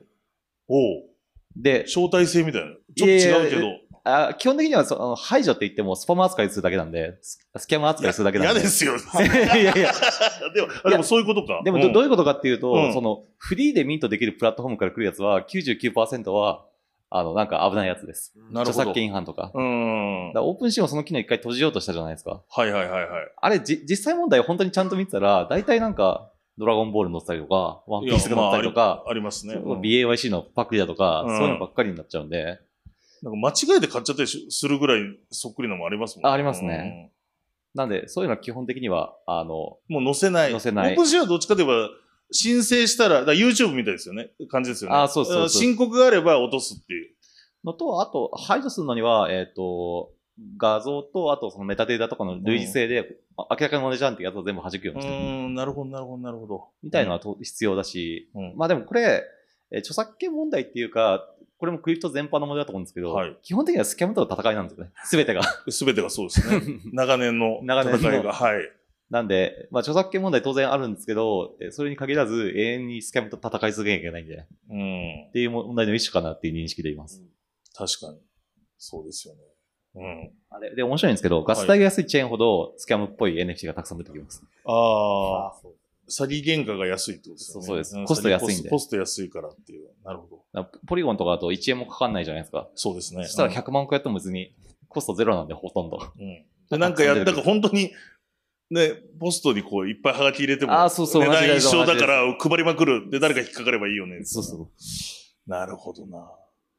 [0.66, 1.04] おう
[1.54, 2.68] で、招待制みたいな。
[2.68, 3.84] ちょっと違うけど。
[4.06, 8.54] あ基本的にはそあの排除って言ってもスパム扱いするだけなんで、ススキャム扱いするだけなんで。
[8.54, 8.96] 嫌ですよ。
[8.98, 9.92] いやいや。
[10.52, 11.62] でも、あでもそういうことか。
[11.64, 16.66] でもど、ういうことかっていうと、うんその、フリーでミントできるプラットフォームから来るやつは、99%は、
[17.16, 18.32] あの、なんか危ないやつです。
[18.34, 19.52] なるほど著作権違反とか。
[19.54, 20.32] うん。
[20.34, 22.42] だオープンシーンはその機能一回閉じようとしたじゃないですか。
[22.48, 23.32] はいはいはいはい。
[23.40, 29.54] あれ、じ、実際問題本当にちゃんと見てたら、大体なんか、ドラゴンボール乗ってたりとか、ワンピースが乗ったりとか、まあありありますね。
[29.54, 32.58] うん BAYC のパクリだとか、うんそういうのばっかりになっちゃうんで、
[33.22, 35.00] なんか間違えて買っちゃったりしするぐらい
[35.30, 37.12] そっくりなのもありますもんあありますね。
[37.74, 40.04] なんで、そういうのは基本的には、あの、うん。
[40.04, 40.50] もう載せない。
[40.50, 41.88] 載せないオープンシーはどっちかといえば、
[42.30, 44.30] 申請したら、ら YouTube みたいですよね。
[44.50, 44.96] 感じですよね。
[44.96, 47.14] あそうそうそう申告があれば落とすっていう。
[47.64, 50.12] のと、あと、排除するのには、えっ、と、
[50.56, 55.16] 画像と、あとそのメタデータとかの類似性で、あ明らかに同じじゃんってやつを全部弾くよううにしてる。
[55.16, 56.68] ーん、なるほど、なるほど、なるほど。
[56.82, 59.24] みたいのはと必要だし、うんまあでもこれ、
[59.70, 61.26] えー著作権問題っていうか、
[61.58, 64.90] これもクリプト全般の問題だと思うんですけど、はい基本的にはスキャムとの戦いなんですよね。
[65.04, 65.42] すべてが。
[65.68, 66.80] すべてがそうですね。
[66.92, 68.32] 長年の長年の戦いが。
[68.32, 68.70] はい。
[69.14, 75.30] なんで、まあ著作権問題当然あるんですけど、えーそれに限らず永遠にスキャムと戦い続けなきゃいけないんで、っうん。
[75.32, 77.22] ていう問題の一種かなっていう認識でいます。
[77.76, 78.18] 確かに。
[78.76, 79.40] そうですよね。
[79.94, 80.32] うん。
[80.50, 84.42] あれで、面白いんですけど、ガス代が安いチェーンほどスキャムっぽい NFT がたくさん出てきます。
[84.64, 85.52] ああ。
[86.10, 87.66] 詐欺原価が安いってことですよね。
[87.68, 89.90] そうですんコスト安いんでコスト安いからっていう。
[90.04, 90.66] なるほど。
[90.88, 92.68] ポリゴンとかだと1円もかかんないじゃないですか。
[92.74, 93.24] そうですね。
[93.26, 94.52] そしたら100万個やっても別に
[94.88, 96.12] コストゼロなんでほとんど。
[96.18, 96.44] うん。
[96.70, 97.92] で、なんかや ったか本当に、
[98.70, 103.10] ね、ポストにこういっぱいハガキ入れても、あーそうそう値段一緒だから配りまくる。
[103.10, 104.24] で、誰か引っかかればいいよね。
[104.24, 105.50] そうそう。
[105.50, 106.30] なるほどな。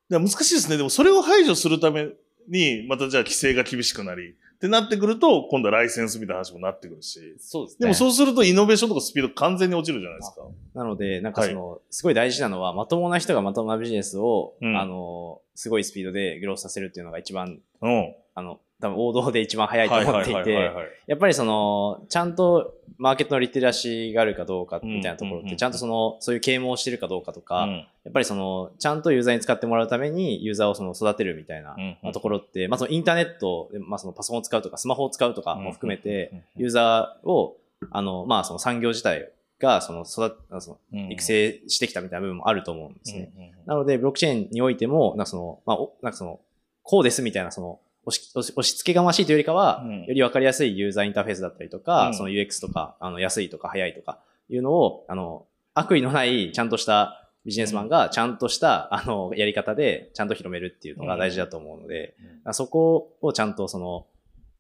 [0.10, 0.78] でも難しいですね。
[0.78, 2.10] でもそれを排除するため
[2.48, 7.36] に、またじゃあ規制が厳しくなり、ってなってくると、今度はライセンスみたいな話もなってくるし。
[7.40, 7.78] そうですね。
[7.82, 10.42] でもそうするとイノベーションとかスピード完全に落ちるじゃないですか。
[10.74, 18.16] なので、なんかその、すごい大事なのは、まともな人がまともなビジネスを、うんあの、すごいスピードでグロースさせるっていうのが一番、うん。
[18.34, 20.88] あの、多分王道で一番早いと思っていて、はい。
[21.08, 27.72] やっぱりその、ちゃんとマーケットのリテラシーがあるかどうかみたいなところって、ちゃんとその、そういう啓蒙をしてるかどうかとか、うん。
[27.78, 31.76] やっぱりその、ちゃんとユーザーに使ってもらうためにユーザーをその育てるみたいな
[32.14, 37.58] ところって、まあそのインターネットで、まあそのパソコンを使うとかスマホを使うとかも含めてユーザーを、
[37.92, 43.32] あの、まあその産業自体がその育あその育成してきたみたいな部分もあると思うんですね。
[43.66, 46.40] なので、ブロックチェーンにおいても、なんかその、まあ、おなんかその、
[46.84, 50.06] こうですみたいな、その、押し押し押し付けがましいというよりかは、うん。
[50.06, 52.14] よりわかりやすいユーザーインターフェースだったりとか、うん。
[52.14, 62.54] その UX とか、あの、安いとか早いとかいうのを、あの、悪意のない、ちゃんとしたビジネスマンが、ちゃんとした、あの、やり方で、ちゃんと広めるっていうのが大事だと思うので、うん。
[62.54, 64.06] そこをちゃんとその、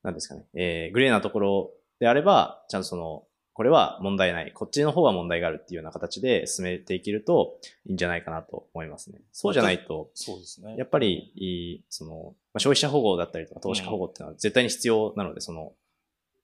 [0.03, 3.23] なんですかね、えー、グレーなところであれば、ちゃんとその、
[3.55, 4.51] これは問題ない。
[4.51, 9.19] こっちの方は問題があるっていうような形で進めていけるといいんじゃないかなと思いますね。
[9.31, 10.75] そうじゃないと、そうですね。
[10.77, 15.71] やっぱり、その、まあ、消費者保護だったりとか投資家保護っていうのは絶対に必要なので、その、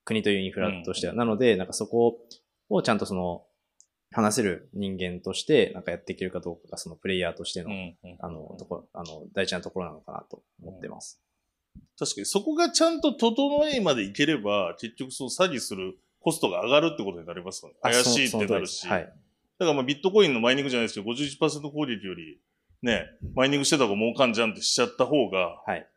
[0.06, 1.14] 国というインフラとしては。
[1.14, 2.18] なので、なんかそこ
[2.70, 3.44] をちゃんとその、
[4.14, 7.72] 話せる人間として、なんかやっていけるかどうかが、そのプレイヤーとしての、
[8.20, 11.22] あの、ところ、あの、大事なところなのかなと思ってます。
[11.98, 18.88] 確かにそこがちゃんと整えまでいければ、結局その詐欺するコストが上がるってことになりますから怪しいそってなるし。
[18.88, 19.02] はい。
[19.04, 19.16] だか
[19.60, 22.40] らまあビットコインのマイニングじゃないですけど、51%攻撃より、
[22.82, 23.06] ね、
[23.36, 25.88] マイニングしてた方が儲かんじゃんってしちゃった方が、はい。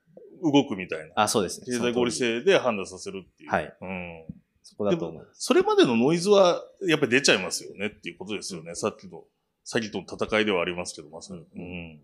[0.43, 1.13] 動くみたいな。
[1.17, 1.67] あ、そうですね。
[1.67, 3.51] 経済合理性で判断させるっていう。
[3.51, 3.77] はい。
[3.81, 4.25] うん。
[4.63, 5.45] そこだと思います。
[5.45, 8.75] それまでのノイズは、やっぱり出ちゃいますよねっていうことですよね。
[8.75, 9.25] さっきの、
[9.67, 11.41] 詐欺との戦いではありますけど、まさに。
[11.41, 12.01] ううん。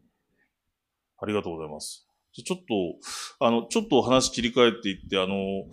[1.19, 2.07] ありがとうございます。
[2.33, 5.67] じゃちょっと、あの、ちょっと話切り替えていって、あの、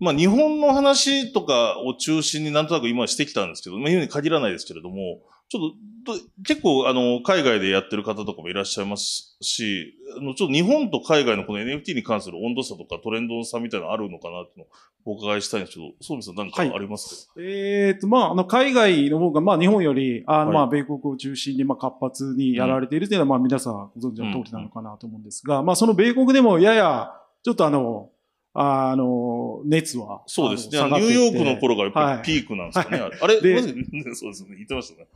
[0.00, 5.20] まあ、日本の話とかを中心になんとなく今はしてきたんですけど、まあ、日本に限らないですけれども、
[5.50, 5.70] ちょっ
[6.04, 14.66] と、ど結構、あの、海外でやってる方とかもいらっしゃいますし、あの、ちょっと日本と海外のこの NFT に関する温度差とかトレンドの差みたいなのあるのかなっていう
[15.04, 20.54] のをお伺いしたいんですけど、そうみさんなんかありますか、えっ、と、まあ、あの、海外の方が、まあ、日本より、あの、はい。
[20.54, 28.10] まあ、米国を中心に、まあ、活発にやられているというのは、まあ、皆さんご存知の通りなのかなと思うんですが、まあ、その米国でもやや、ちょっとあの、
[28.52, 30.22] あの、熱は。
[30.26, 30.78] そうですね。
[30.78, 33.00] ニューヨークの頃頃がやっぱはいりピークなんですよね。
[33.00, 33.62] はあれ、あれで
[34.14, 34.56] そうですね。
[34.56, 35.08] 言ってましたね。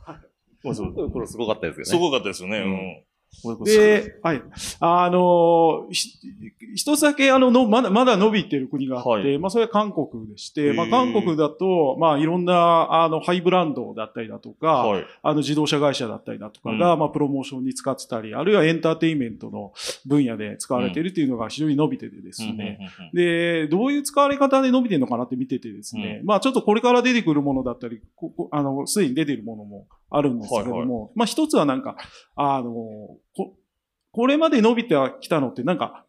[0.63, 1.85] まあそうこれすごかったですよね。
[1.85, 2.59] すごかったですよね。
[2.59, 3.03] ううんん。
[3.65, 4.41] で、はい。
[4.79, 6.09] あの、ひ
[6.75, 9.39] 一つだけ、あの、のまだ、まだ伸びてる国があって、はい。
[9.39, 15.05] まあ、それは韓国でして、まあ、韓国だと、まあ、いろんな、あの、ハイブランドだったりだとか、はい。
[15.23, 19.73] あの、自動車会社だったりだとかが、まあ、プロモーションに使ってたり、あるいはエンターテインメントの
[20.05, 22.79] 分野で使われているっていうのが非常に伸びててですね、
[23.13, 31.97] で、どういう使われ方で伸びてるのかなって見ててですね、まあちょっとこれから出てくるものだったり、ここあの、すでに出てるものもあるんですけれども、まあ一つはなんか、
[32.35, 33.19] あの、こ
[34.11, 36.05] これまで伸びてきたのってなんか、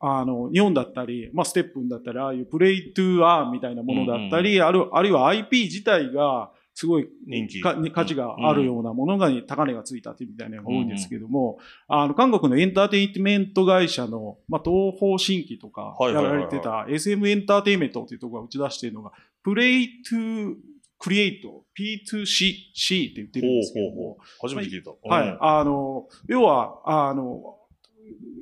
[0.00, 7.60] ああの、日本だったり、まあステップンだったり、ああいうプレイトゥーアーンみたいなものだったり、あるあるいは IP 自体が、すごい人気。
[7.60, 16.32] か価値があるようなものが高値がついたってみたいなのが多いんですけども、あの、韓国のエンターテインメント会社の、まあ、東方新規とかやはいはいはい。
[16.32, 19.12] はいられてた SM エンターテインメントっていうところが打ち出しているのが、
[19.42, 20.54] プレイトゥ
[21.00, 22.26] クリエイト、P2C、
[22.74, 24.90] C って言ってるんですけども、初めて聞いた。
[25.08, 25.38] はい。
[25.40, 27.56] あの、要は、あの、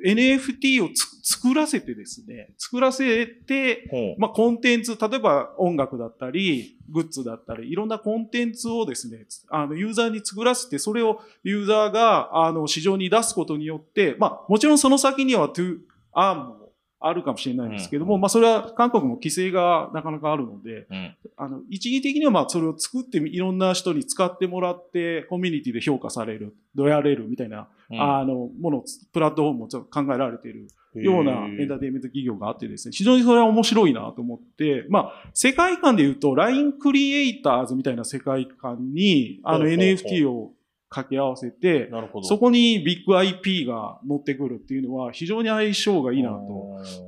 [0.05, 4.17] NFT をつ作らせてですね、作らせて、うん。
[4.19, 15.79] まあ、コンテンツ、例えば音楽だったり、グッズだったり、いろんなコンテンツをですね、あの、ユーザーに作らせて、それをユーザーが、あの、市場に出すことによって、まあ、もちろんその先には、トゥ、
[16.13, 16.58] アームも
[17.01, 21.17] あるかもしれないんですけども、うんまあ、それは韓国も規制がなかなかあるので、うん。
[21.37, 40.53] あの、一義的にはまあ、それを作ってみ、いろんな人に使ってもらって、コミュニティで評価される、どうやれるみたいな、あの、ものを、プラットフォームもちょっと考えられているようなエンターテインメント企業があってですね、非常にそれは面白いなと思って、まあ、世界観で言うと、LINE クリエイターズみたいな世界観に、あの NFT を
[40.89, 41.91] 掛け合わせて。
[42.23, 46.37] そこにビッグ IP が乗ってくるっていうのは非常に相性がいいなと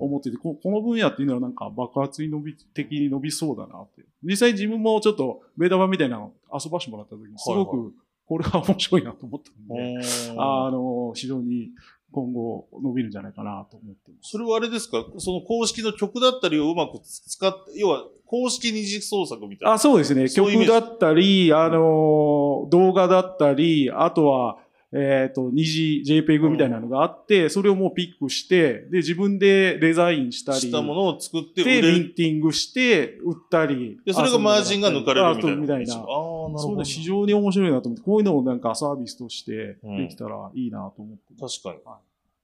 [0.00, 4.02] 思ってて、ここの分野っていうのはなんか爆発に伸び、的に伸びそうだなって。
[4.22, 7.94] 実際自分もちょっとベータ版みたいなの遊ばしてもらった時にすごく
[8.26, 9.98] これは面白いなと思ったんで、
[10.36, 11.70] ああの、非常に
[12.12, 14.30] 今後伸びるんじゃないかなと思ってます。
[14.30, 15.04] それはあれですか？
[15.18, 19.74] その公式の曲だったりをうまく使って、要は公式二次創作みたいな。
[19.74, 20.28] あ、そうですね。
[20.28, 24.58] 曲だったり、あの、動画だったり、あとは、
[24.92, 31.80] えっ、と、二次 JPEG みたいなのがあって、それをもうピックして、で、自分でデザインしたり、したものを作ってで。
[31.80, 34.00] ミンティングして、売ったり。
[34.04, 35.56] で、それがマージンが抜かれるみたいな。
[35.56, 35.94] みたいな。
[35.94, 36.58] ああ、なるほど。
[36.58, 41.34] そうね、非常に面白いなと思って、こういうのをなんかサービスとしてうんできたらいいなと思って。
[41.40, 41.98] 確かには。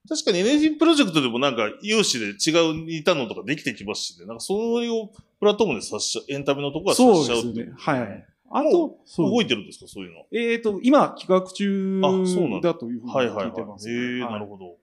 [0.09, 4.27] 確かに NFT プロジェクトでもなんか、有志で違う似たのとかできてきますしね。
[4.27, 7.75] なんか、それをプラットフォームでさしちゃエンタメのとこはさそうしちゃうってですね。
[7.77, 8.27] はい。
[8.51, 10.27] あもと、動いてるんですか、そういうの。
[10.33, 13.97] えっ、と、今企画中あそうなんだだというふうにはいはい聞いてます、はい。
[13.97, 14.77] へえ、はいなるほど。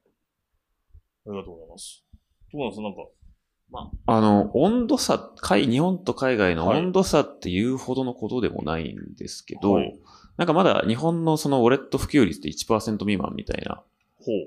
[1.27, 2.03] ありがとうございます。
[2.51, 9.99] どうなんですかなんか、あの、温度差、海日本と海外のはい温度差っていうほどのことでもないんですけど、はい
[10.35, 13.83] なんかまだ日本のそのウォレット普及率って1%未満みたいな。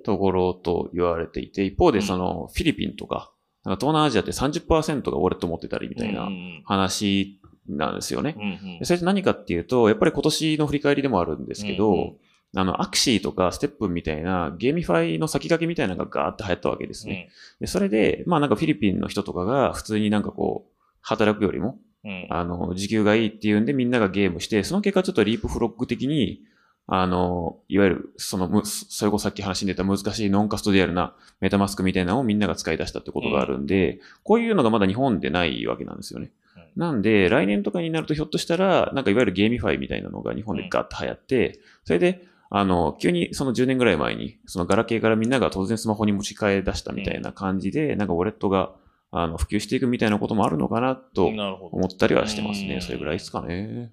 [0.05, 3.31] ところと言われていて、一方でそのフィリピンとか、
[3.64, 6.29] なんか東南アジアって30%がウォレット持ってたりみたいな
[6.64, 8.35] 話なんですよね。
[8.37, 12.17] うんうんでそれって何かっていうと、やっぱり今年の振り返りでもあるんですけど、うんうん
[12.55, 17.29] あの、 Axie とか STEPN みたいな GameFi の先駆けみたいなのがガーッと流行ったわけですね。
[17.61, 26.41] でそれで、まあなんかフィリピンの人とかが普通になんかこう、働くよりも、うんうんあの、時給がいいっていうんでみんながゲームして、その結果ちょっと leapfrog 的に、
[26.89, 36.31] あの、いわゆる、そのむ、それこそさっき話に出た難しい non-custodial な MetaMask みたいなのをみんなが使い出したってことがあるんで、こういうのがまだ日本でないわけなんですよね。
[36.77, 48.72] うなんで、来年とかになるとひょっとしたら、なんかいわゆる GameFi みたいなのが日本でガッと流行って、それで、あの、急にその10年ぐらい前に、そのガラケーからみんなが当然スマホに持ち替え出したみたいな感じで、なんかウォレットが、
[49.11, 51.27] あの、普及していくみたいなこともあるのかなと。
[51.27, 52.74] 思ったりはしてますね。
[52.74, 53.93] うんそれぐらいですかね。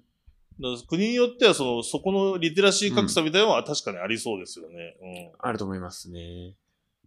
[0.88, 4.96] 国によっては、その、そこのリテラシー格差みたいなのは確かにありそうですよね。
[5.00, 5.32] うん。
[5.38, 6.54] あると思いますね。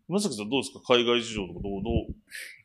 [0.08, 0.80] まさきさんどうですか？
[0.96, 2.14] 海外事情とかどう、どう？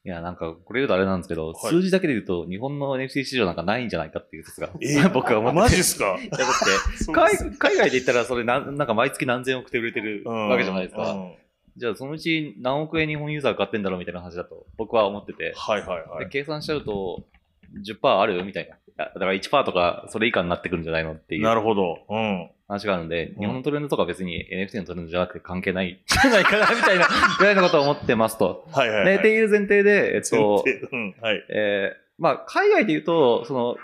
[0.04, 5.08] いや、なんか、これ言うとあれなんですけど、はい数字だけで言うと、日本の NFT 市場なんかないんじゃないかっていう説が、え？
[5.12, 5.60] 僕は思ってて。
[5.62, 6.18] マジっすか？
[6.20, 7.04] いやだって
[7.46, 11.12] 海、海外で言ったら、それなん、なんか毎月何千億手売れてるわけじゃないですか。
[11.12, 11.32] うん
[11.74, 15.54] じゃあ、そのうち何億円日本ユーザー買ってんだろうみたいな話だと、僕は思ってて。
[15.56, 16.30] はいはいはいで。
[16.30, 17.24] 計算しちゃうと、
[17.82, 18.74] 10%あるみたいな。
[18.74, 22.00] いやだから1%とか、それ以下になってくるんじゃないのっていうなるほど。
[22.10, 22.50] うん。
[22.72, 27.06] 話があるんで、ん日本のトレンドとか別に NFT のトレンドじゃなくて関係ないんじゃないかな、みたいな、
[27.38, 28.66] ぐらいのことを思ってますと。
[28.72, 29.16] はいはい、はね、い。
[29.16, 31.14] っていう前提で、えっと、うん。
[31.20, 31.44] はい。
[31.48, 33.76] えーまあ、海外で言うと、その、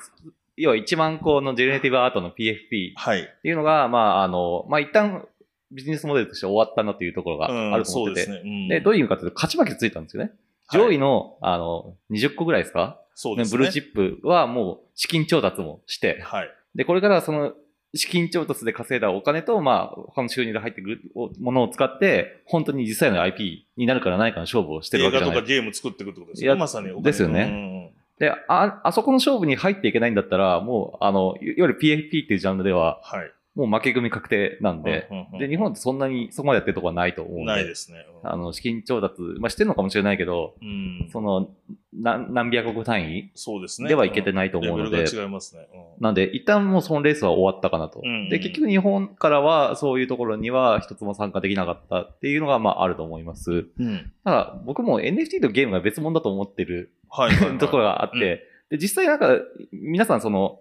[0.57, 3.29] 要は1万個のジェネレティブアートの PFP っはい。
[3.43, 5.27] ていうのが、まあ、あの、まあ、一旦
[5.71, 8.51] ビジネスモデルとして終わったなというところがうんあると思ってて、そうですね。
[8.51, 10.31] うんで、どういう意味かというと、勝ち負けついたんですよね。
[10.31, 10.39] はい
[10.71, 13.01] 上位の、あの、20個ぐらいですか？
[13.15, 13.57] そうですね。
[13.57, 16.51] ブルーチップはもう資金調達もして、はい。
[16.75, 17.55] で、これからその
[17.99, 21.01] 資金調達で稼いだお金と、まあ、他の収入で入ってくる
[21.41, 26.61] ものを使って、本当に実際の IP になるからないかの勝負をしてる映わけじゃない画とかゲーム作っていくってことですよね。
[26.61, 27.03] まさにお金。
[27.03, 27.99] ですよねうん。
[28.19, 33.31] で、あ、あそこの勝負に入っていけないんだったら、もう、あの、いいわゆる PFP っていうジャンルでは、はい。
[33.59, 38.07] もう負け組確定なんで、うんうんうんで、日本ってそんなにそこまでやってるとこはないと思うんで、ないですね。
[38.23, 41.09] うんあの、資金調達、まあしてるのかもしれないけど、うん。
[41.13, 41.51] その、
[41.93, 43.89] 何何百億単位そうですね。
[43.89, 45.69] ではいけてないと思うので違いますね。
[45.73, 48.01] うんなんで、一旦もうそのレースは終わったかなと。
[48.03, 53.67] うんうんで、結局日本からはそういうところには一つも参加できなかったっていうのが、まああると思います。
[53.79, 54.13] うん。
[54.25, 57.37] ただ、僕も NFT とゲームが別物だと思ってるはい。
[57.59, 59.41] ところがあって、で、実際なんか、
[59.73, 60.61] 皆さんその、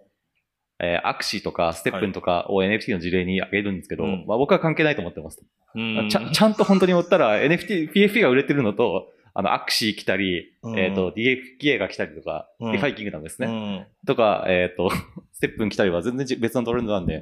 [0.79, 5.41] えー Axie とか STEPN とかを NFT の事例に挙げるんですけど、うんまあ僕は関係ないと思ってます。
[5.75, 9.09] うんちゃんちゃんと本当に追ったら NFT、PFP が売れてるのと、
[9.39, 13.47] あの、 Axie 来たり、うんえっ、と、DFK が来たりとか、うん DeFi Kingdom ですね。
[13.47, 13.85] うん。
[14.07, 14.89] とか、えっ、と、
[15.31, 17.21] STEPN 来たりは全然別のトレンドなんで、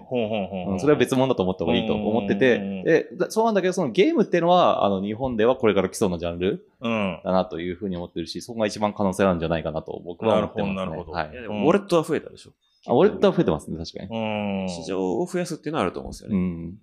[0.79, 7.19] それは別物だと思った方がいいと思っててうん、で、だそうなんだけど、そのゲームっていうのは、あの、日本ではこれから来そうなジャンルうん。
[7.21, 10.75] だなというふうに思ってるし、そこが一番可能性なんじゃないかなと僕は思ってます、ね。
[10.77, 12.51] なるほどなるほどはいウォレットは増えたでしょ？
[12.87, 14.09] あ、ウォレットは増えてますね、確かに。
[14.09, 14.69] うん。
[14.69, 16.35] 市場を増やすっていうのはあると思うんですよね。
[16.35, 16.77] うん。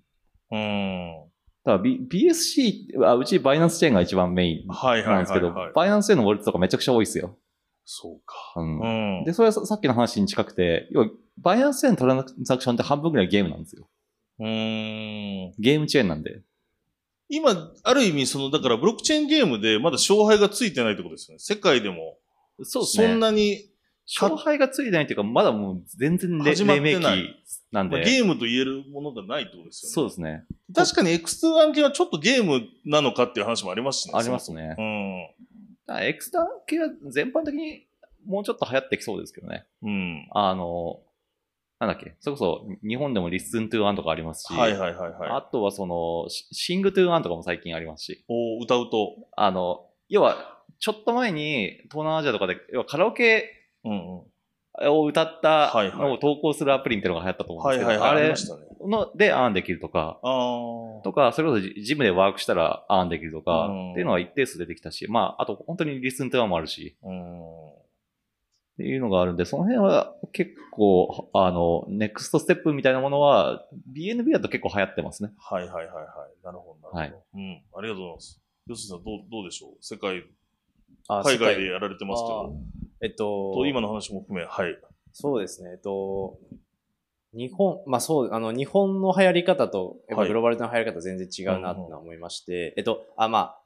[0.50, 1.32] うん。
[1.64, 5.52] ただ、B、BSC は、うちバイナンスチェーンが一番メインはいはいなんですけど。
[5.52, 7.38] バイナンスチェーンのウォレットとかめちゃくちゃ多いですよ。
[7.84, 8.36] そうか。
[8.56, 9.24] うんうん。
[9.24, 13.88] で、それはささっきの話に近くて、要は、バイナンスチェーンのトランザクションって半分ぐらいゲームなんですよ。
[14.40, 15.52] うーん。
[15.58, 16.42] ゲームチェーンなんで。
[17.28, 21.38] 今、ある意味、その、だから、ブロックチェーンゲームでまだ勝敗がついてないってことですよね。
[21.38, 22.18] 世界でも。
[22.64, 23.71] そうそんなに、
[24.06, 27.36] 勝敗がついてないっていうか、まだもう全然レ始まってない黎明期
[27.70, 27.96] なんで。
[27.96, 29.92] まあゲームと言えるものがないってことですよね。
[29.94, 30.44] そうですね。
[30.74, 34.12] 確かに X2 案件はちょっとゲームなのかっていう話もありますしね。
[34.18, 35.30] ありますねそも
[35.86, 36.30] だから X
[36.66, 37.86] 系は全般的に
[38.26, 39.66] もうちょっと流行ってきそうですけどね。
[39.82, 39.90] うん。
[39.90, 40.28] うん。
[40.32, 41.00] あの、
[41.80, 45.30] なんだっけ、それこそ日本でも Listen to Earn とかありますし、はいはいはいはい。
[45.30, 49.16] あとはその、シ Sing to Earn とかも最近ありますし、を歌うと。
[49.36, 50.36] あの、要は、
[50.78, 53.61] ちょっと前に東南アジアとかで、要はカラオケ。
[53.84, 58.24] を歌ったはいはいのを投稿するアプリみたいなのが流行ったと思うんですけど、はいはいはい。
[58.24, 58.34] ああれ。
[58.88, 60.18] のでアーンできるとか。
[61.04, 67.68] とか、それこそジジムでワークしたらアーンできるとかうん、っていうのは一定数出てきたし、まあ、あと本当にリスントゥアもあるし、うん。
[67.70, 75.30] っていうのがあるんで、その辺は結構、あの、ネクストステップみたいなものは、BNB だと結構流行ってますね。
[75.38, 76.44] はいはいはいはい。
[76.44, 77.24] なるほど、なるほど。
[77.34, 77.62] うん。
[77.76, 78.40] ありがとうございます。
[78.66, 79.76] よしさん、どう、どうでしょう？
[79.82, 80.24] 世界、
[81.08, 82.54] あ海外世でやられてますけど。
[83.02, 84.78] えっと、と今の話も含め、はい。
[85.12, 85.72] そうですね。
[85.72, 86.38] えっと、
[87.34, 93.58] 日本、まあそう、あの、日本の流行り方と、やっぱはいグローバルの流行り方全然違うなって思いまして、えっと、あ、まあ、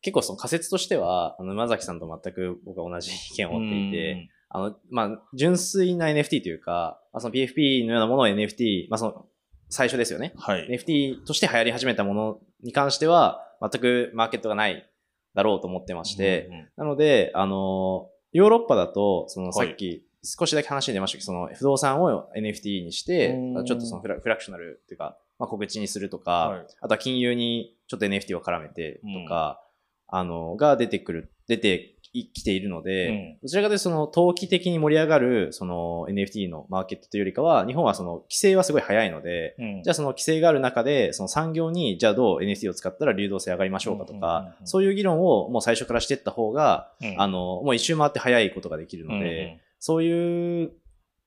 [0.00, 9.26] 結構その仮説としては、あの、馬崎さんと全く僕は同じ意見を持っていて、あの、まあ、純粋な NFT というか、まあ、その PFP のようなものを NFT、まあその、
[9.68, 10.32] 最初ですよね。
[10.34, 10.66] うん、はい。
[10.68, 14.88] NFT として流行り始めたものに関しては、全くマーケットがない
[15.34, 19.68] だろうと思ってまして、うんうんなので、あの、ヨーロッパだと、そのはい。
[19.68, 26.66] さっき少しだけ話に出ましたけど、その不動産を NFT にしてうん、ちょっとそのフラフラクショナルっていうか、まあ、告知にするとか、はい。
[26.80, 29.62] あとは金融にちょっと NFT を絡めてとか、
[30.08, 31.96] あの、が出てくる、出て
[32.26, 50.72] きているので、うんどちらかというとその投機的に盛り上がるその NFT のマーケットというよりかは、日本はその規制はすごい早いので、うんじゃあその規制がある中で、その産業に、じゃあどう NFT を使ったら流動性上がりましょうかとかそういう議論をもう最初からしていった方が、うんあの、もう一周回って早いことができるので、そういう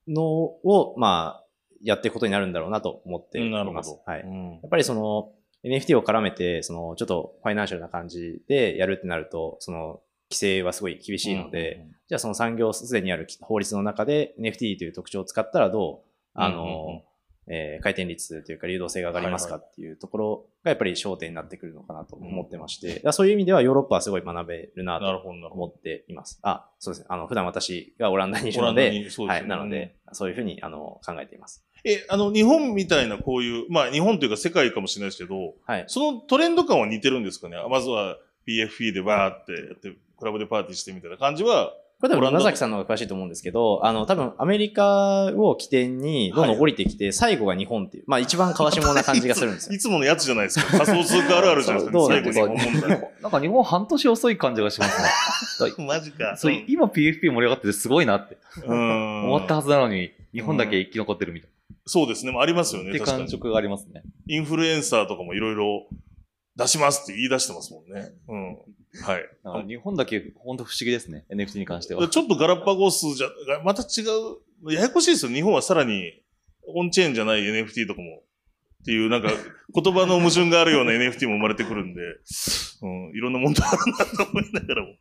[0.08, 1.42] のを、まあ、
[1.82, 3.90] やっていくことになるんだろうなと思っています。
[3.90, 4.02] ど。
[4.06, 4.22] はい。
[4.22, 5.32] うんやっぱりその
[5.64, 10.00] NFT を絡めて、そのちょっとファイナンシャルな感じでやるってなると、その
[10.32, 17.02] 規制はすごい厳しいので、うんうんうんじゃあその産業すでにある法律の中で NFT という特徴を使ったらどう、あの、うんうんうん
[17.46, 25.74] えー回転率というか流動性が上がりますかっていうところがやっぱり焦点になってくるのかなと思ってまして、だからそういう意味ではヨーロッパはすごい学べるなと思ど。
[25.74, 26.38] っています。
[26.42, 27.06] あ、そうですね。
[27.08, 29.46] あの、普段私がオランダにいるので、でねはい。
[29.46, 31.64] なので、そういうふうにあの考えています。
[31.84, 35.84] え、あの、日本みたいなこういう、まあ、日本というか世界かもしれないですけど、はい。
[35.88, 37.56] そのトレンド感は似てるんですかね？
[37.68, 39.92] まずは PFP でバーってやって、
[40.22, 49.78] クラブでパーティーしてみたいな感じは、これ多分オランダ山崎さんの方が詳しいと思うんですけど、あの、多分アメリカを起点にどんどん降りてきて、最後が日本っていう、まあ一番川下な感じがするんですよ い。
[49.78, 50.78] つものやつじゃないですか。
[50.84, 52.06] 仮想通貨あるあるじゃないですか。
[52.06, 53.10] 最後なんですか日本問題。
[53.22, 55.74] なんか日本半年遅い感じがしますね。
[55.86, 56.36] マジか。
[56.36, 58.36] そう今 PFP 盛り上がっててすごいなって。
[58.64, 59.22] うん。
[59.24, 61.50] 終わったはずなのに、日本だけ生き残ってるみたい
[61.86, 62.32] そうですね。
[62.32, 62.90] まあありますよな。
[62.90, 62.90] ね。
[62.90, 63.22] って確かに。
[63.24, 64.02] 感触がありますね。
[64.28, 65.86] インフルエンサーとかもいろいろ
[66.56, 68.12] 出しますって言い出してますもんね。
[68.28, 68.56] うん。
[69.02, 69.66] はい。
[69.66, 71.24] 日本だけ本当不思議ですね。
[71.30, 72.06] NFT に関しては。
[72.08, 73.28] ちょっとガラパゴスじゃ、
[73.64, 74.04] また違
[74.66, 75.32] う、ややこしいですよ。
[75.32, 76.22] 日本はさらに
[76.66, 78.22] オンチェーンじゃない NFT とかも、
[78.82, 79.30] っていうなんか
[79.74, 82.02] 言葉の矛盾があるような NFT も生まれてくるんで、
[82.82, 84.96] うん、いろんな問題あるなと思いながらも。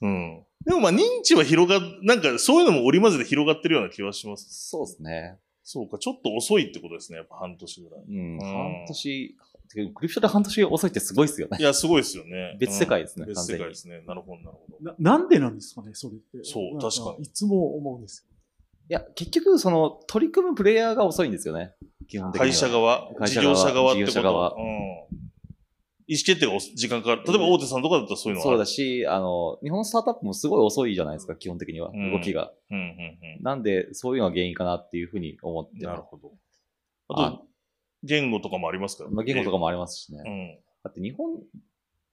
[0.00, 0.44] うん。
[0.64, 4.46] でもまあ認知は広が、なんかそういうのも織り交ぜて広がってるような気はします。
[4.68, 5.38] そうですね。
[5.62, 7.18] そうか、ちょっと遅いってことですね。
[7.18, 8.04] やっぱ半年ぐらい。
[8.08, 8.36] うん。
[8.36, 9.36] ん半年、
[9.68, 11.62] クリプトで半年遅いってすごいですよねい。
[11.62, 12.56] や、すごいですよね。
[12.58, 14.02] 別世界ですねうん別世界ですね。
[14.06, 14.94] なるほど、なるほど。
[14.98, 16.38] ななんでなんですかね、それって。
[16.42, 18.26] そう確かにいつも思うんです
[18.90, 21.74] いや、結局、その、取り組むプレイヤーが遅いんですよね。
[22.08, 22.52] 基本的には。
[22.52, 24.12] 会社側、会社側事業者側ってこと。
[24.12, 25.28] 事業者側うん。
[26.10, 27.22] 意思決定がお時間かかる。
[27.26, 31.90] 例えば大手さんとかだったらそういうのはあそうるだし、あの、日本のスタートアップもすごい遅いじゃないですか、基本的には。
[31.92, 32.50] うん動きが。
[32.70, 35.82] うんうんなんで、そういうのが原因かなっていうふうに思ってうん。
[35.82, 36.02] なる。
[36.02, 36.32] ほど。
[37.08, 37.46] あと、
[38.02, 39.60] 言語とかもありますからまあ、言語とかも。
[39.60, 40.22] もありますしね。
[40.24, 40.58] うん。
[40.84, 41.40] だって日本、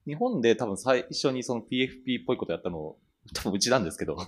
[0.07, 2.95] 日本で多分最初にその PFP っぽいことやったの、
[3.33, 4.17] 多分うちなんですけど。
[4.19, 4.27] あ、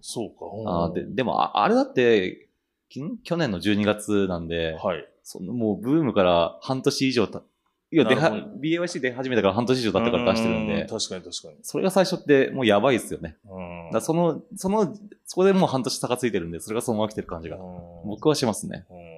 [0.00, 0.70] そうか。
[0.70, 2.48] あーででもあ、あれだって、
[2.88, 5.08] き去年の12月なんで、はい。
[5.22, 7.42] そのもうブームから半年以上た、
[7.90, 11.58] いや、出は BAYC 出始めたから半年以上経ったから出してるんうで、確かに確かに。
[11.62, 13.36] それが最初ってもうやばいですよね。
[13.48, 13.90] うん。
[13.92, 17.62] だその、その、そこでもう半年差がついてるんで、それがそのまま来てる感じが、うん
[18.04, 18.84] 僕はしますね。
[18.90, 19.11] うん。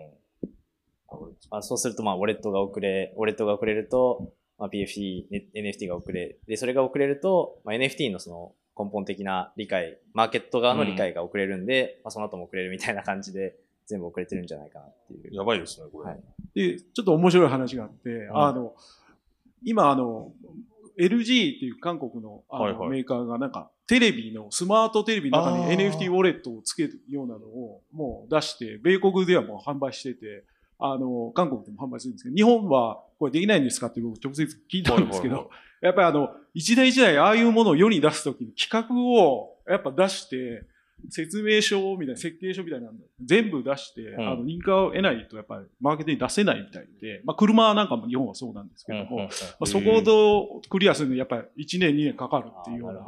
[1.51, 15.34] あそうすると、まあ、ウォレットが遅れ、ウォレットが遅れると、まあ、PFP、ね NFT が遅れ、で、それが遅れると、まあ、NFT のその根本的な理解、マーケット側の理解が遅れるんで、まあ、その後も遅れるみたいな感じで、全部遅れてるんじゃないかなっていう。
[15.34, 16.11] やばいですね、これ。
[16.11, 16.20] はい。
[16.55, 18.36] で、ちょっと面白い話があって、ん。
[18.36, 18.74] あの、
[19.62, 20.32] 今、あの、
[20.99, 22.88] LG っていう韓国のあのはいはい。
[22.88, 30.45] メーカーがなんか、テレビの、スマートテレビの中に NFT ウォレットをつけるようなのをもう出して、米国ではもう販売してて、
[30.87, 35.49] あの、韓国でも販売するんですけど、日本はこれできないんですかって僕直接聞いたんですけど、
[35.80, 40.64] やっぱりあの、一台一台ああいうものを世に出すときに企画をやっぱ出して、
[41.11, 44.20] 説明書みたいな、設計書みたいなの全部出して、ん。
[44.20, 49.24] あの、認可を得ないとやっぱりマーケットに出せないみたいで、まあ車なんかも日本はそうなんですけども、ま
[49.61, 53.01] あ、そこをどうクリアするのにやっぱり1年2年かかるっていうような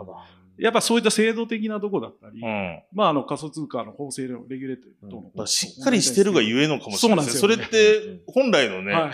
[0.58, 2.82] やっぱそういった制度的なとこだったり、うん。
[2.92, 7.40] まあ、あの仮想通貨の法制のレギュレート等の、だからしっかりしてるがゆえのかもしれないですね。
[7.40, 9.12] それそうなんですよねって、本来のね、はい。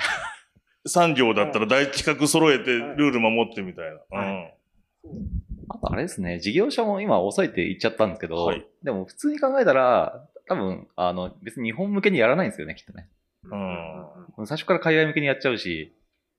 [0.88, 4.18] 産業だったら大企画揃えてルール守ってみたいな。
[4.18, 4.48] は
[5.04, 5.12] うん。
[5.68, 13.08] あとあれですね、事業者も今遅いって言っちゃったんですけど、はいでも普通に考えたら、多分、あの、別に日本向けにやらないんですよね、きっとね。
[13.44, 14.46] うん。
[14.46, 15.94] 最初から海外向けにやっちゃうし、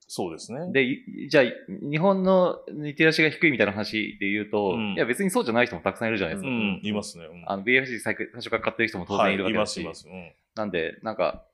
[0.06, 0.70] そうですね。
[0.70, 6.48] で、いじゃあ、日本のリテラシーが低いみたいな話で言うと、うんいや別にそうじゃない人もたくさんいるじゃないですか。
[6.48, 7.24] うん、いますね。
[7.24, 10.14] うんあの、BFC 最初最初から買ってる人も当然いるわけだし、はい、います、います。
[10.14, 10.32] うん。
[10.54, 11.44] なんで、なんか、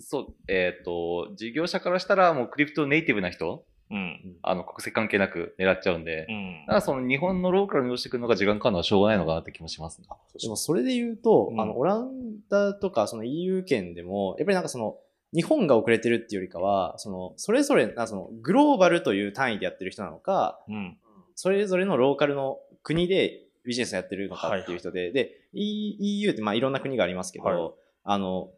[0.00, 4.36] そう、えっ、と、事業者からしたらもうクリプトネイティブな人、うん。
[4.42, 10.08] あの、国籍関係なく狙っちゃうんで、うんだからその日本のローカルに寄してくるのが時間かかるのはしょうがないのかなって気もしますね。
[10.42, 12.10] でもそれで言うと、うんあの、オラン
[12.48, 14.96] ダとかその EU 圏でも、やっぱりなんかその、
[15.36, 20.98] 日本が遅れてるっていうよりかは、その、それぞれ、なその、グローバルという単位でやってる人なのか、うん。
[21.34, 27.72] それぞれのローカルの国でビジネスをやってるのかっていう人で、で、E- EU ってまあいろんな国がありますけど、はい。
[28.04, 28.48] あの、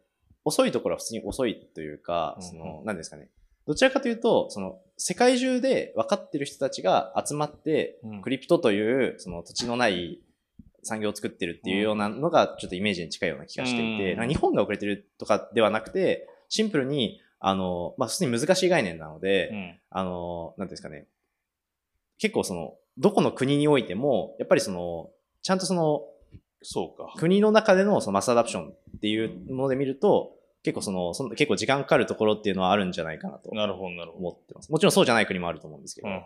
[0.45, 2.49] 遅いところは普通に遅いというか、うんうん。
[2.49, 3.27] その、何ですかね。
[3.67, 8.21] どちらかというと、その、世界中で分かってる人たちが集まって、うん。
[8.21, 10.21] クリプトという、その土地のない
[10.83, 19.79] 産業を作ってるっていうようなのが、ちょっとイメージに近いような気がしていて、うん日本が遅れてるとかではなくて、シンプルに、あの、まあ、普通に難しい概念なので、うん。
[19.91, 21.07] あの、なんていうんですかね。
[22.17, 25.09] 結構その、どこの国においても、やっぱりその、
[25.41, 26.03] ちゃんとその、
[26.61, 27.13] そうか。
[27.17, 34.27] 国の中でのそのマスアダプションっていうもので見ると、結構その、その結構時間かかるところっていうのはあるんじゃないかなとなるほど、なるほど。
[34.27, 34.69] 思ってます。
[34.69, 36.23] もちろんそうじゃない国もあると思うんですけど、うんうんうん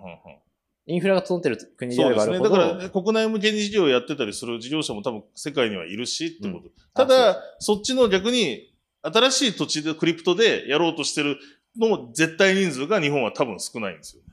[0.85, 2.33] インフラが整ってる国であそうですね。
[2.33, 6.65] ればあるほど、だから、国内向けに事業をやってたりする事業者も多分世界にはいるしってこと。
[6.65, 8.72] うんただ、そっちの逆に、
[9.03, 11.37] 新しい土地でクリプトでやろうとしてる
[11.77, 14.29] の絶対人数が日本は多分少ないんですよね。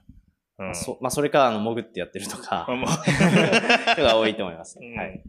[0.68, 0.74] うん。
[0.74, 3.02] そまあ、それか、あの、潜ってやってるとかまあ、まあ
[3.94, 4.78] 人が多いと思います。
[4.80, 5.22] うんはい。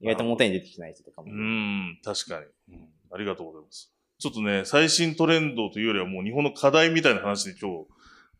[0.00, 1.28] 意外と表に出てきてない人とかも。
[1.32, 2.88] うん、確かに、うん。
[3.12, 3.92] ありがとうございます。
[4.18, 7.86] ちょっとね、最新トレンドというよりはもう日本の課題みたいな話に今日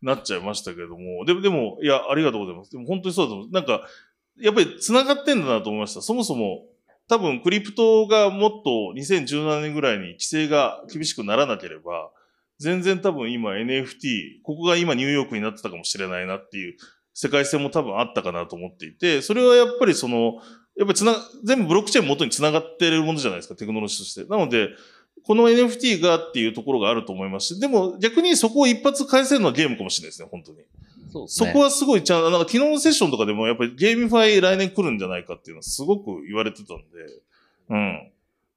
[0.01, 2.71] なっちゃいましたけれども、でも、でも、いや、ありがとうございます。
[2.71, 3.51] でも本当にそうだと思う。
[3.51, 3.87] なんか、
[4.39, 6.01] やっぱり繋がってんだなと思いました。
[6.01, 6.65] そもそも、
[7.07, 12.11] 多分クリプトがもっと2017年ぐらいに規制が厳しくならなければ、
[12.59, 16.75] 全然多分今 NFT、ここが今ニューヨークになってたかもしれないなっていう
[17.13, 20.41] 世界線も多分あったかなと思っていて、それはやっぱりその、
[20.77, 24.25] やっぱりつな、全部ブロックチェーン元に繋がってるものじゃないですか、テクノロジーとして。
[24.25, 24.69] なので、
[25.23, 30.59] この NFT がっていうところがあると思いますし、でも逆にそこを一発返せるのはゲームかもしれないですね、本当に。
[31.09, 31.47] そうですね。
[31.47, 36.83] そこはすごいちゃんと、なんか昨日のセッションとかでもやっぱり GameFi 来年来るんじゃないかっていうのはすごく言われてたんで、
[37.69, 38.11] うん。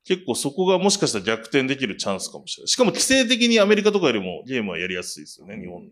[0.05, 2.69] 結構そこがもしかしたら逆転できるチャンスかもしれない。
[2.69, 5.83] しかも規制的にアメリカとかよりもゲームはやりやすいですよね、日本。
[5.83, 5.91] うん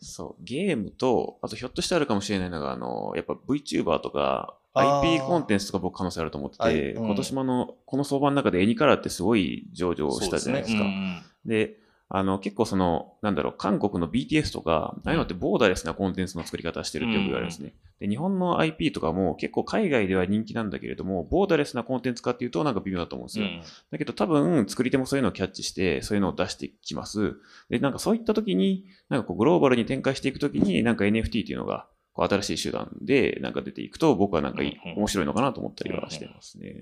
[0.00, 10.78] そう、ゲームと、あとひょっとしてあるかもしれないのが、あの、やっぱ VTuber とか、IP コンテンツとか僕可能性あると思ってて、はいうん今年もあの、この相場の中でエニカラーってすごい上場したじゃないですか。
[10.80, 11.76] そうねで、
[12.10, 17.74] あの、結構その、なんだろう、韓国の BTS とか、ああいうのってボーダーレスなコンテンツの作り方してるってよく言われるんですね。
[18.00, 23.44] で、日本の IP とかも結構海外では人気なんだけれども、ボーダーレスなコンテンツかっていうとなんか微妙だと思うんですよ。
[23.44, 27.36] うんだけど多分作り手もそういうのをキャッチして、そういうのを出してきます。
[27.68, 34.62] で、なんかそういった時に、なんかこうグローバルに展開していく時に、なんか NFT っていうのが、こう新しい手段でなんか出ていくと、僕はなんか
[34.96, 36.74] 面白いのかなと思ったりはしてますね。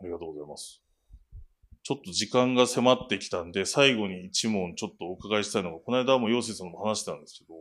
[0.00, 0.82] ありがとうございます。
[1.90, 7.56] ちょっと時間が迫ってきたんで、最後に一問ちょっとお伺いしたいのが、この間も陽水さんも話したんですけど、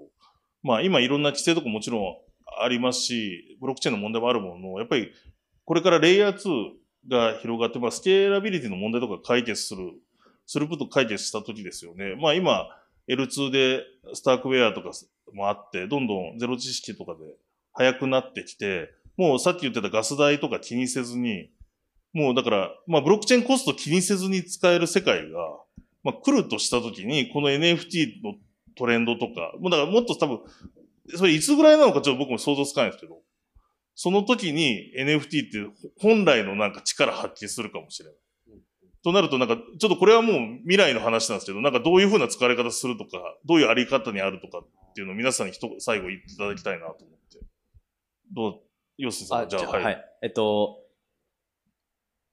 [0.62, 2.02] まあ今いろんな規制とかもちろん
[2.62, 5.12] ありますし、ブロックチェーンの問題もあるものの、やっぱり
[5.66, 6.70] これからレイヤー2
[7.10, 9.94] が広がって、まあスケーラビリティの問題とか解決する、
[10.46, 12.16] スループット解決した時ですよね。
[12.22, 12.68] まあ今
[13.10, 13.82] L2 で
[14.14, 14.92] スタークウェアとか
[15.34, 17.20] もあって、どんどんゼロ知識とかで
[17.74, 21.50] 早くなってきて、もうさっき言ってたガス代とか気にせずに、
[22.14, 25.40] もうだから、まあブロックチェーンコスト気にせずに使える世界が、
[26.04, 28.36] まあ来るとしたときに、この NFT の
[28.76, 30.40] トレンドとか、もうだからもっと多分、
[31.16, 33.20] それいつぐらいなのかちょっと僕も想像つかないんですけど、
[33.96, 38.18] その時に NFT って本来のなんか力発揮するかもしれない。
[39.04, 47.40] となるとなんか、ちょっとこれはもう未来の話なんですけど、なんかどういう風な使われ方するとか、どういうあり方にあるとかっていうのを皆さんに一最後言っていただきたいなと思って。
[48.34, 48.62] どう、
[48.98, 49.84] ヨスさん、じゃあ、はい。
[49.84, 50.06] はい。
[50.24, 50.80] えっと、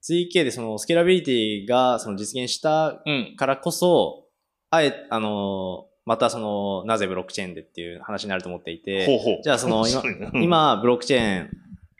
[0.09, 3.35] 3K でそのスケーラビリティがその実現したうん。
[3.37, 4.25] からこそ、
[4.69, 9.41] あえ、あの、またその、なぜブロックチェーンでっていう話になると思っていて、ほうほう。
[9.43, 10.01] じゃあその今
[10.41, 11.43] 今、ブロックチェー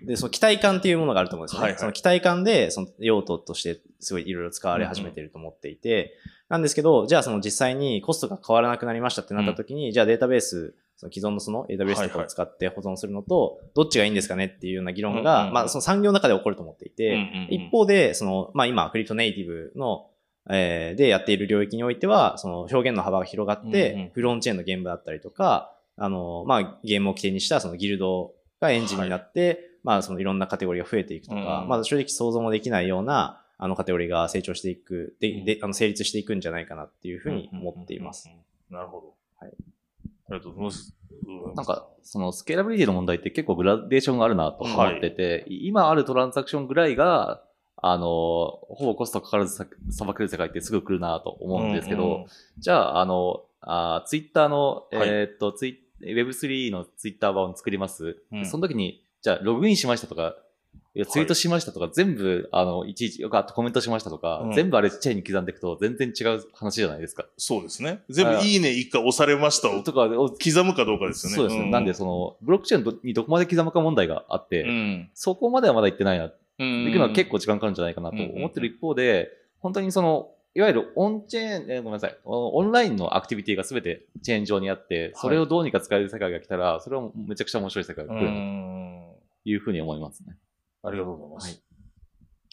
[0.04, 1.64] ンで、その期待感っていうものがあると思うんですよね。
[1.64, 6.14] はいはいその期待感で、その用途としてすごいいろいろ使われ始めてると思っていて、
[6.48, 20.08] なんですけど、じゃあその実際にコストが変わらなくなりましたってなった時に、じゃあデータベースその既存のそのはい AWS とかを使って保存するのと、どっちがいいんですかねっていうような議論が、まあその産業の中で起こると思っていて、一方で、その、まあ今、クリプトネイティブの、
[20.50, 38.30] えーでやっている領域においては、その表現の幅が広がって、フロンチェーンの現場だったりとか、あの、まあゲームを起点にしたそのギルドがエンジンになって、まあそのいろんなカテゴリーが増えていくとか、うんまあ正直想像もできないような、あのカテゴリーが成長していく、で、で、あの成立していくんじゃないかなっていうふうに思っています。
[38.70, 39.14] なるほど。
[39.40, 39.54] はい。
[40.30, 40.94] ありがとうございます。
[41.56, 47.44] なんか、そのスケーラビリティの問題って結構グラデーションがあるなと思ってて、今あるトランザクションぐらいが、
[47.76, 52.22] あの、ほぼコストかからずささばける世界ってすぐ来るなと思うんですけど、うん。
[52.22, 52.28] うん
[52.60, 55.10] じゃあ、あの、あツイッターの、はい。
[55.10, 58.22] えーっと、ツイ Web3 のツイッター版を作ります。
[58.32, 58.46] うん。
[58.46, 60.36] その時に、じゃあ、ログインしましたとか、
[60.98, 67.28] いやツイートしましたとか、全部、あの、いちいち、よかったコメントしましたとか、うん全部あれチェーンに刻んでいくと、全然違う話じゃないですか。
[67.38, 68.02] そうですね。
[68.10, 71.36] 全部いいね一回押されましたをとかを刻むかどうかですよね。
[71.36, 71.70] そうですね。
[71.70, 75.10] なんで、その、ブロックチェーンにどこまで刻むか問題があって、うん。
[75.14, 76.32] そこまではまだ行ってないな。
[76.58, 76.86] うん。
[76.86, 79.30] できるのは結構時間かかるんじゃないかなと思ってる一方で、
[79.60, 89.04] 本当にその、いわゆるオンチェーン、えーごめんなさい、オオンラインのアクティビティが全てチェーン上にあって、それをどうにか使える世界が来たら、それはめちゃくちゃ面白い世界がう来るとん。
[89.46, 90.36] いうふうに思いますね。
[90.84, 91.64] ありがとうございます。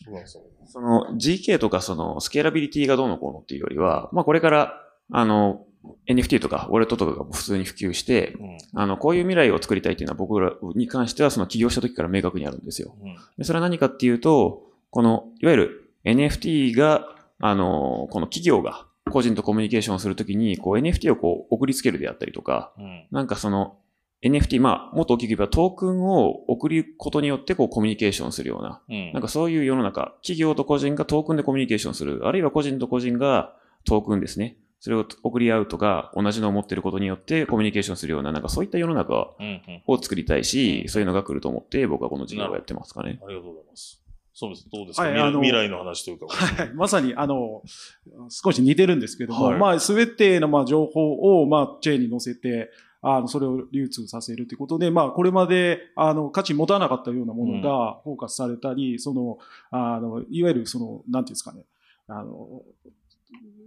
[0.07, 0.43] ごめんなさい。
[0.67, 4.81] その GK とかそのスケーラビリティがどうのこうのっていうよりは、まあこれから、
[5.13, 5.67] あの、
[6.09, 8.81] NFT とかウォレットとかが普通に普及して、うん。
[8.81, 12.95] あの、こういう未来を作りたいっていうのは僕らに関してはその起業した時から明確にあるんですよ。
[13.01, 13.17] うん。
[13.37, 17.07] でそれは何かっていうと、この、いわゆる NFT が、
[17.41, 23.07] あの、この企業が個人とコミュニケーションをするときに、こう NFT をこう送りつけるであったりとか、うん。
[23.11, 23.77] なんかその
[24.25, 33.55] NFT、まあ、もっと大きく言えばトークンを送ることによってこうコミュニケーションするような、うんなんかそういう世の中、企業と個人がトークンでコミュニケーションする、あるいは個人と個人が
[33.85, 34.57] トークンですね。
[34.81, 43.21] それを送り合うとか、同じのを持っていることによってコミュニケーションするような、なんかそういった世の中うんうんを作りたいし、そういうのが来ると思って、僕はこの事業をやってますかね。
[43.25, 44.05] ありがとうございます。
[44.35, 44.69] そうです。
[44.71, 46.27] どうですか、はいあの未来未来の話というか。
[46.27, 47.63] はい、まさに、あの、
[48.29, 52.71] 少し似てるんですけども、はいまあ、すべての、まあ、情報を、まあ、チェーンに載せて、
[53.07, 59.39] あの、それを流通させるということで、まあ、これまで、あの、価値持たなかったようなものがフォーカスされたり、その、
[59.71, 61.65] あの、いわゆる、その、なんていうんですかね、
[62.09, 62.63] あの、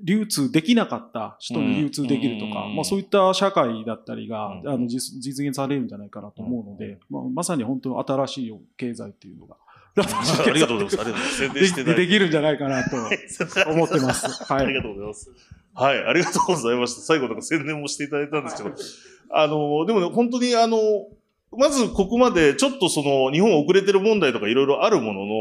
[0.04, 2.76] 流通できなかった人に流通できるとか、うん。
[2.76, 4.70] まあそういった社会だったりが、うん。
[4.70, 9.58] あの実実現されるんじゃないかなと思うので、まあ、まさに本当新しい経済っていうのが、
[10.04, 11.02] ありがとうございます。
[11.02, 11.38] ありがとうございます。
[11.38, 11.96] 宣伝してない。
[11.96, 14.44] でできるんじゃないかなと思ってます。
[14.44, 14.66] はい。
[14.66, 15.32] ありがとうございます。
[15.74, 17.02] はい、ありがとうございました。
[17.02, 18.76] 最後なんか宣伝もしていただいたんですけど、
[19.30, 20.80] あの、でもね、本当にあの、
[21.56, 25.36] まずここまでちょっとその日本遅れてる問題とかいろいろあるものの、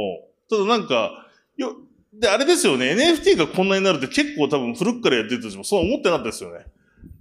[0.51, 1.27] ただなんか、
[1.57, 1.75] よ、
[2.13, 6.67] で、あれですよね、NFT がこんなになるって結構多分古くからやってる人たちもそう思ってなかったですよね。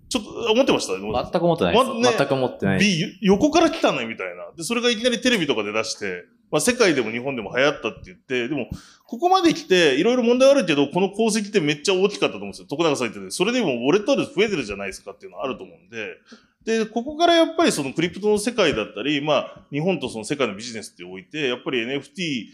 [0.10, 0.94] ちょっと、思ってました？
[0.94, 1.88] 全く思ってないです。
[1.88, 2.80] まね全く思ってない。
[2.80, 4.52] B、横から来たねみたいな。
[4.56, 6.26] で、それがいきなりテレビとかで出して、
[6.56, 8.70] まあ世界でも日本でも流行ったって言って、でも、
[9.06, 12.68] ここまで来て、いろいろ問題あるけど、この功績ってめっちゃ大きかったと思うんですよ。
[12.70, 16.16] 徳永さん言ってて、それでもウォレット増えてるじゃないですかっていうのはあると思うんで、
[16.64, 22.46] で、ここからやっぱりそのクリプトの世界だったり、まあ、日本とその世界のビジネスっておいて、やっぱり NFT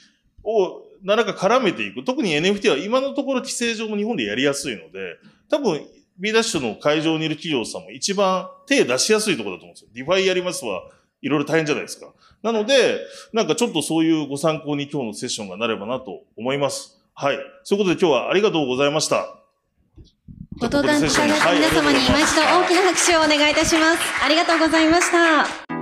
[0.43, 2.04] を何らか絡めていく。
[2.04, 5.86] 特に NFT は今のところ規制上も日本でやりやすいので、多分
[6.18, 9.89] B ダッシュの会場にいる企業さんも一番手出しやすいところだと思うんですよ。
[9.93, 10.84] DeFi やりますは
[11.22, 12.07] いろいろ大変じゃないですか。
[12.43, 12.99] なので、
[13.34, 16.99] なんかちょっとそういうご参考に今日のセッションがなればなと思います。
[17.13, 17.39] はい。
[17.63, 19.38] そういうことで今日はありがとうございました。
[20.59, 23.99] ご登壇いただいた皆様に今一度大きな拍手をお願いいたします。
[24.24, 25.80] ありがとうございました。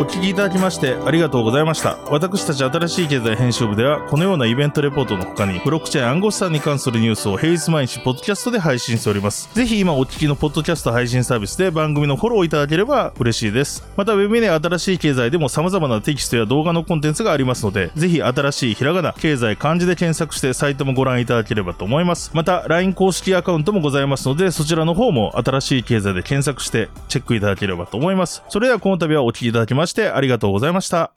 [0.00, 1.98] お聞きいただきましてありがとうございました。
[2.08, 9.52] 私たち新しい経済編集部では、このようなイベントレポートの他に、ブロックチェーン暗号資産に関するニュースを平日毎日ポッドキャストで配信しております。
[9.56, 13.88] ぜひ今お聞きのポッドキャスト配信サービスで番組のフォローいただければ嬉しいです。
[13.96, 22.30] また、ウェブで新しい経済でも様々なテキストや動画のコンテンツがありますので、ぜひ新しいひらがな、経済漢字で検索してサイトもご覧いただければと思います。
[22.34, 28.44] また、LINE 公式アカウントもございますので、そちらの方も新しい経済で検索してチェックいただければと思います。
[28.48, 31.12] それではこの度はお聞きいただきましてましてありがとうございました。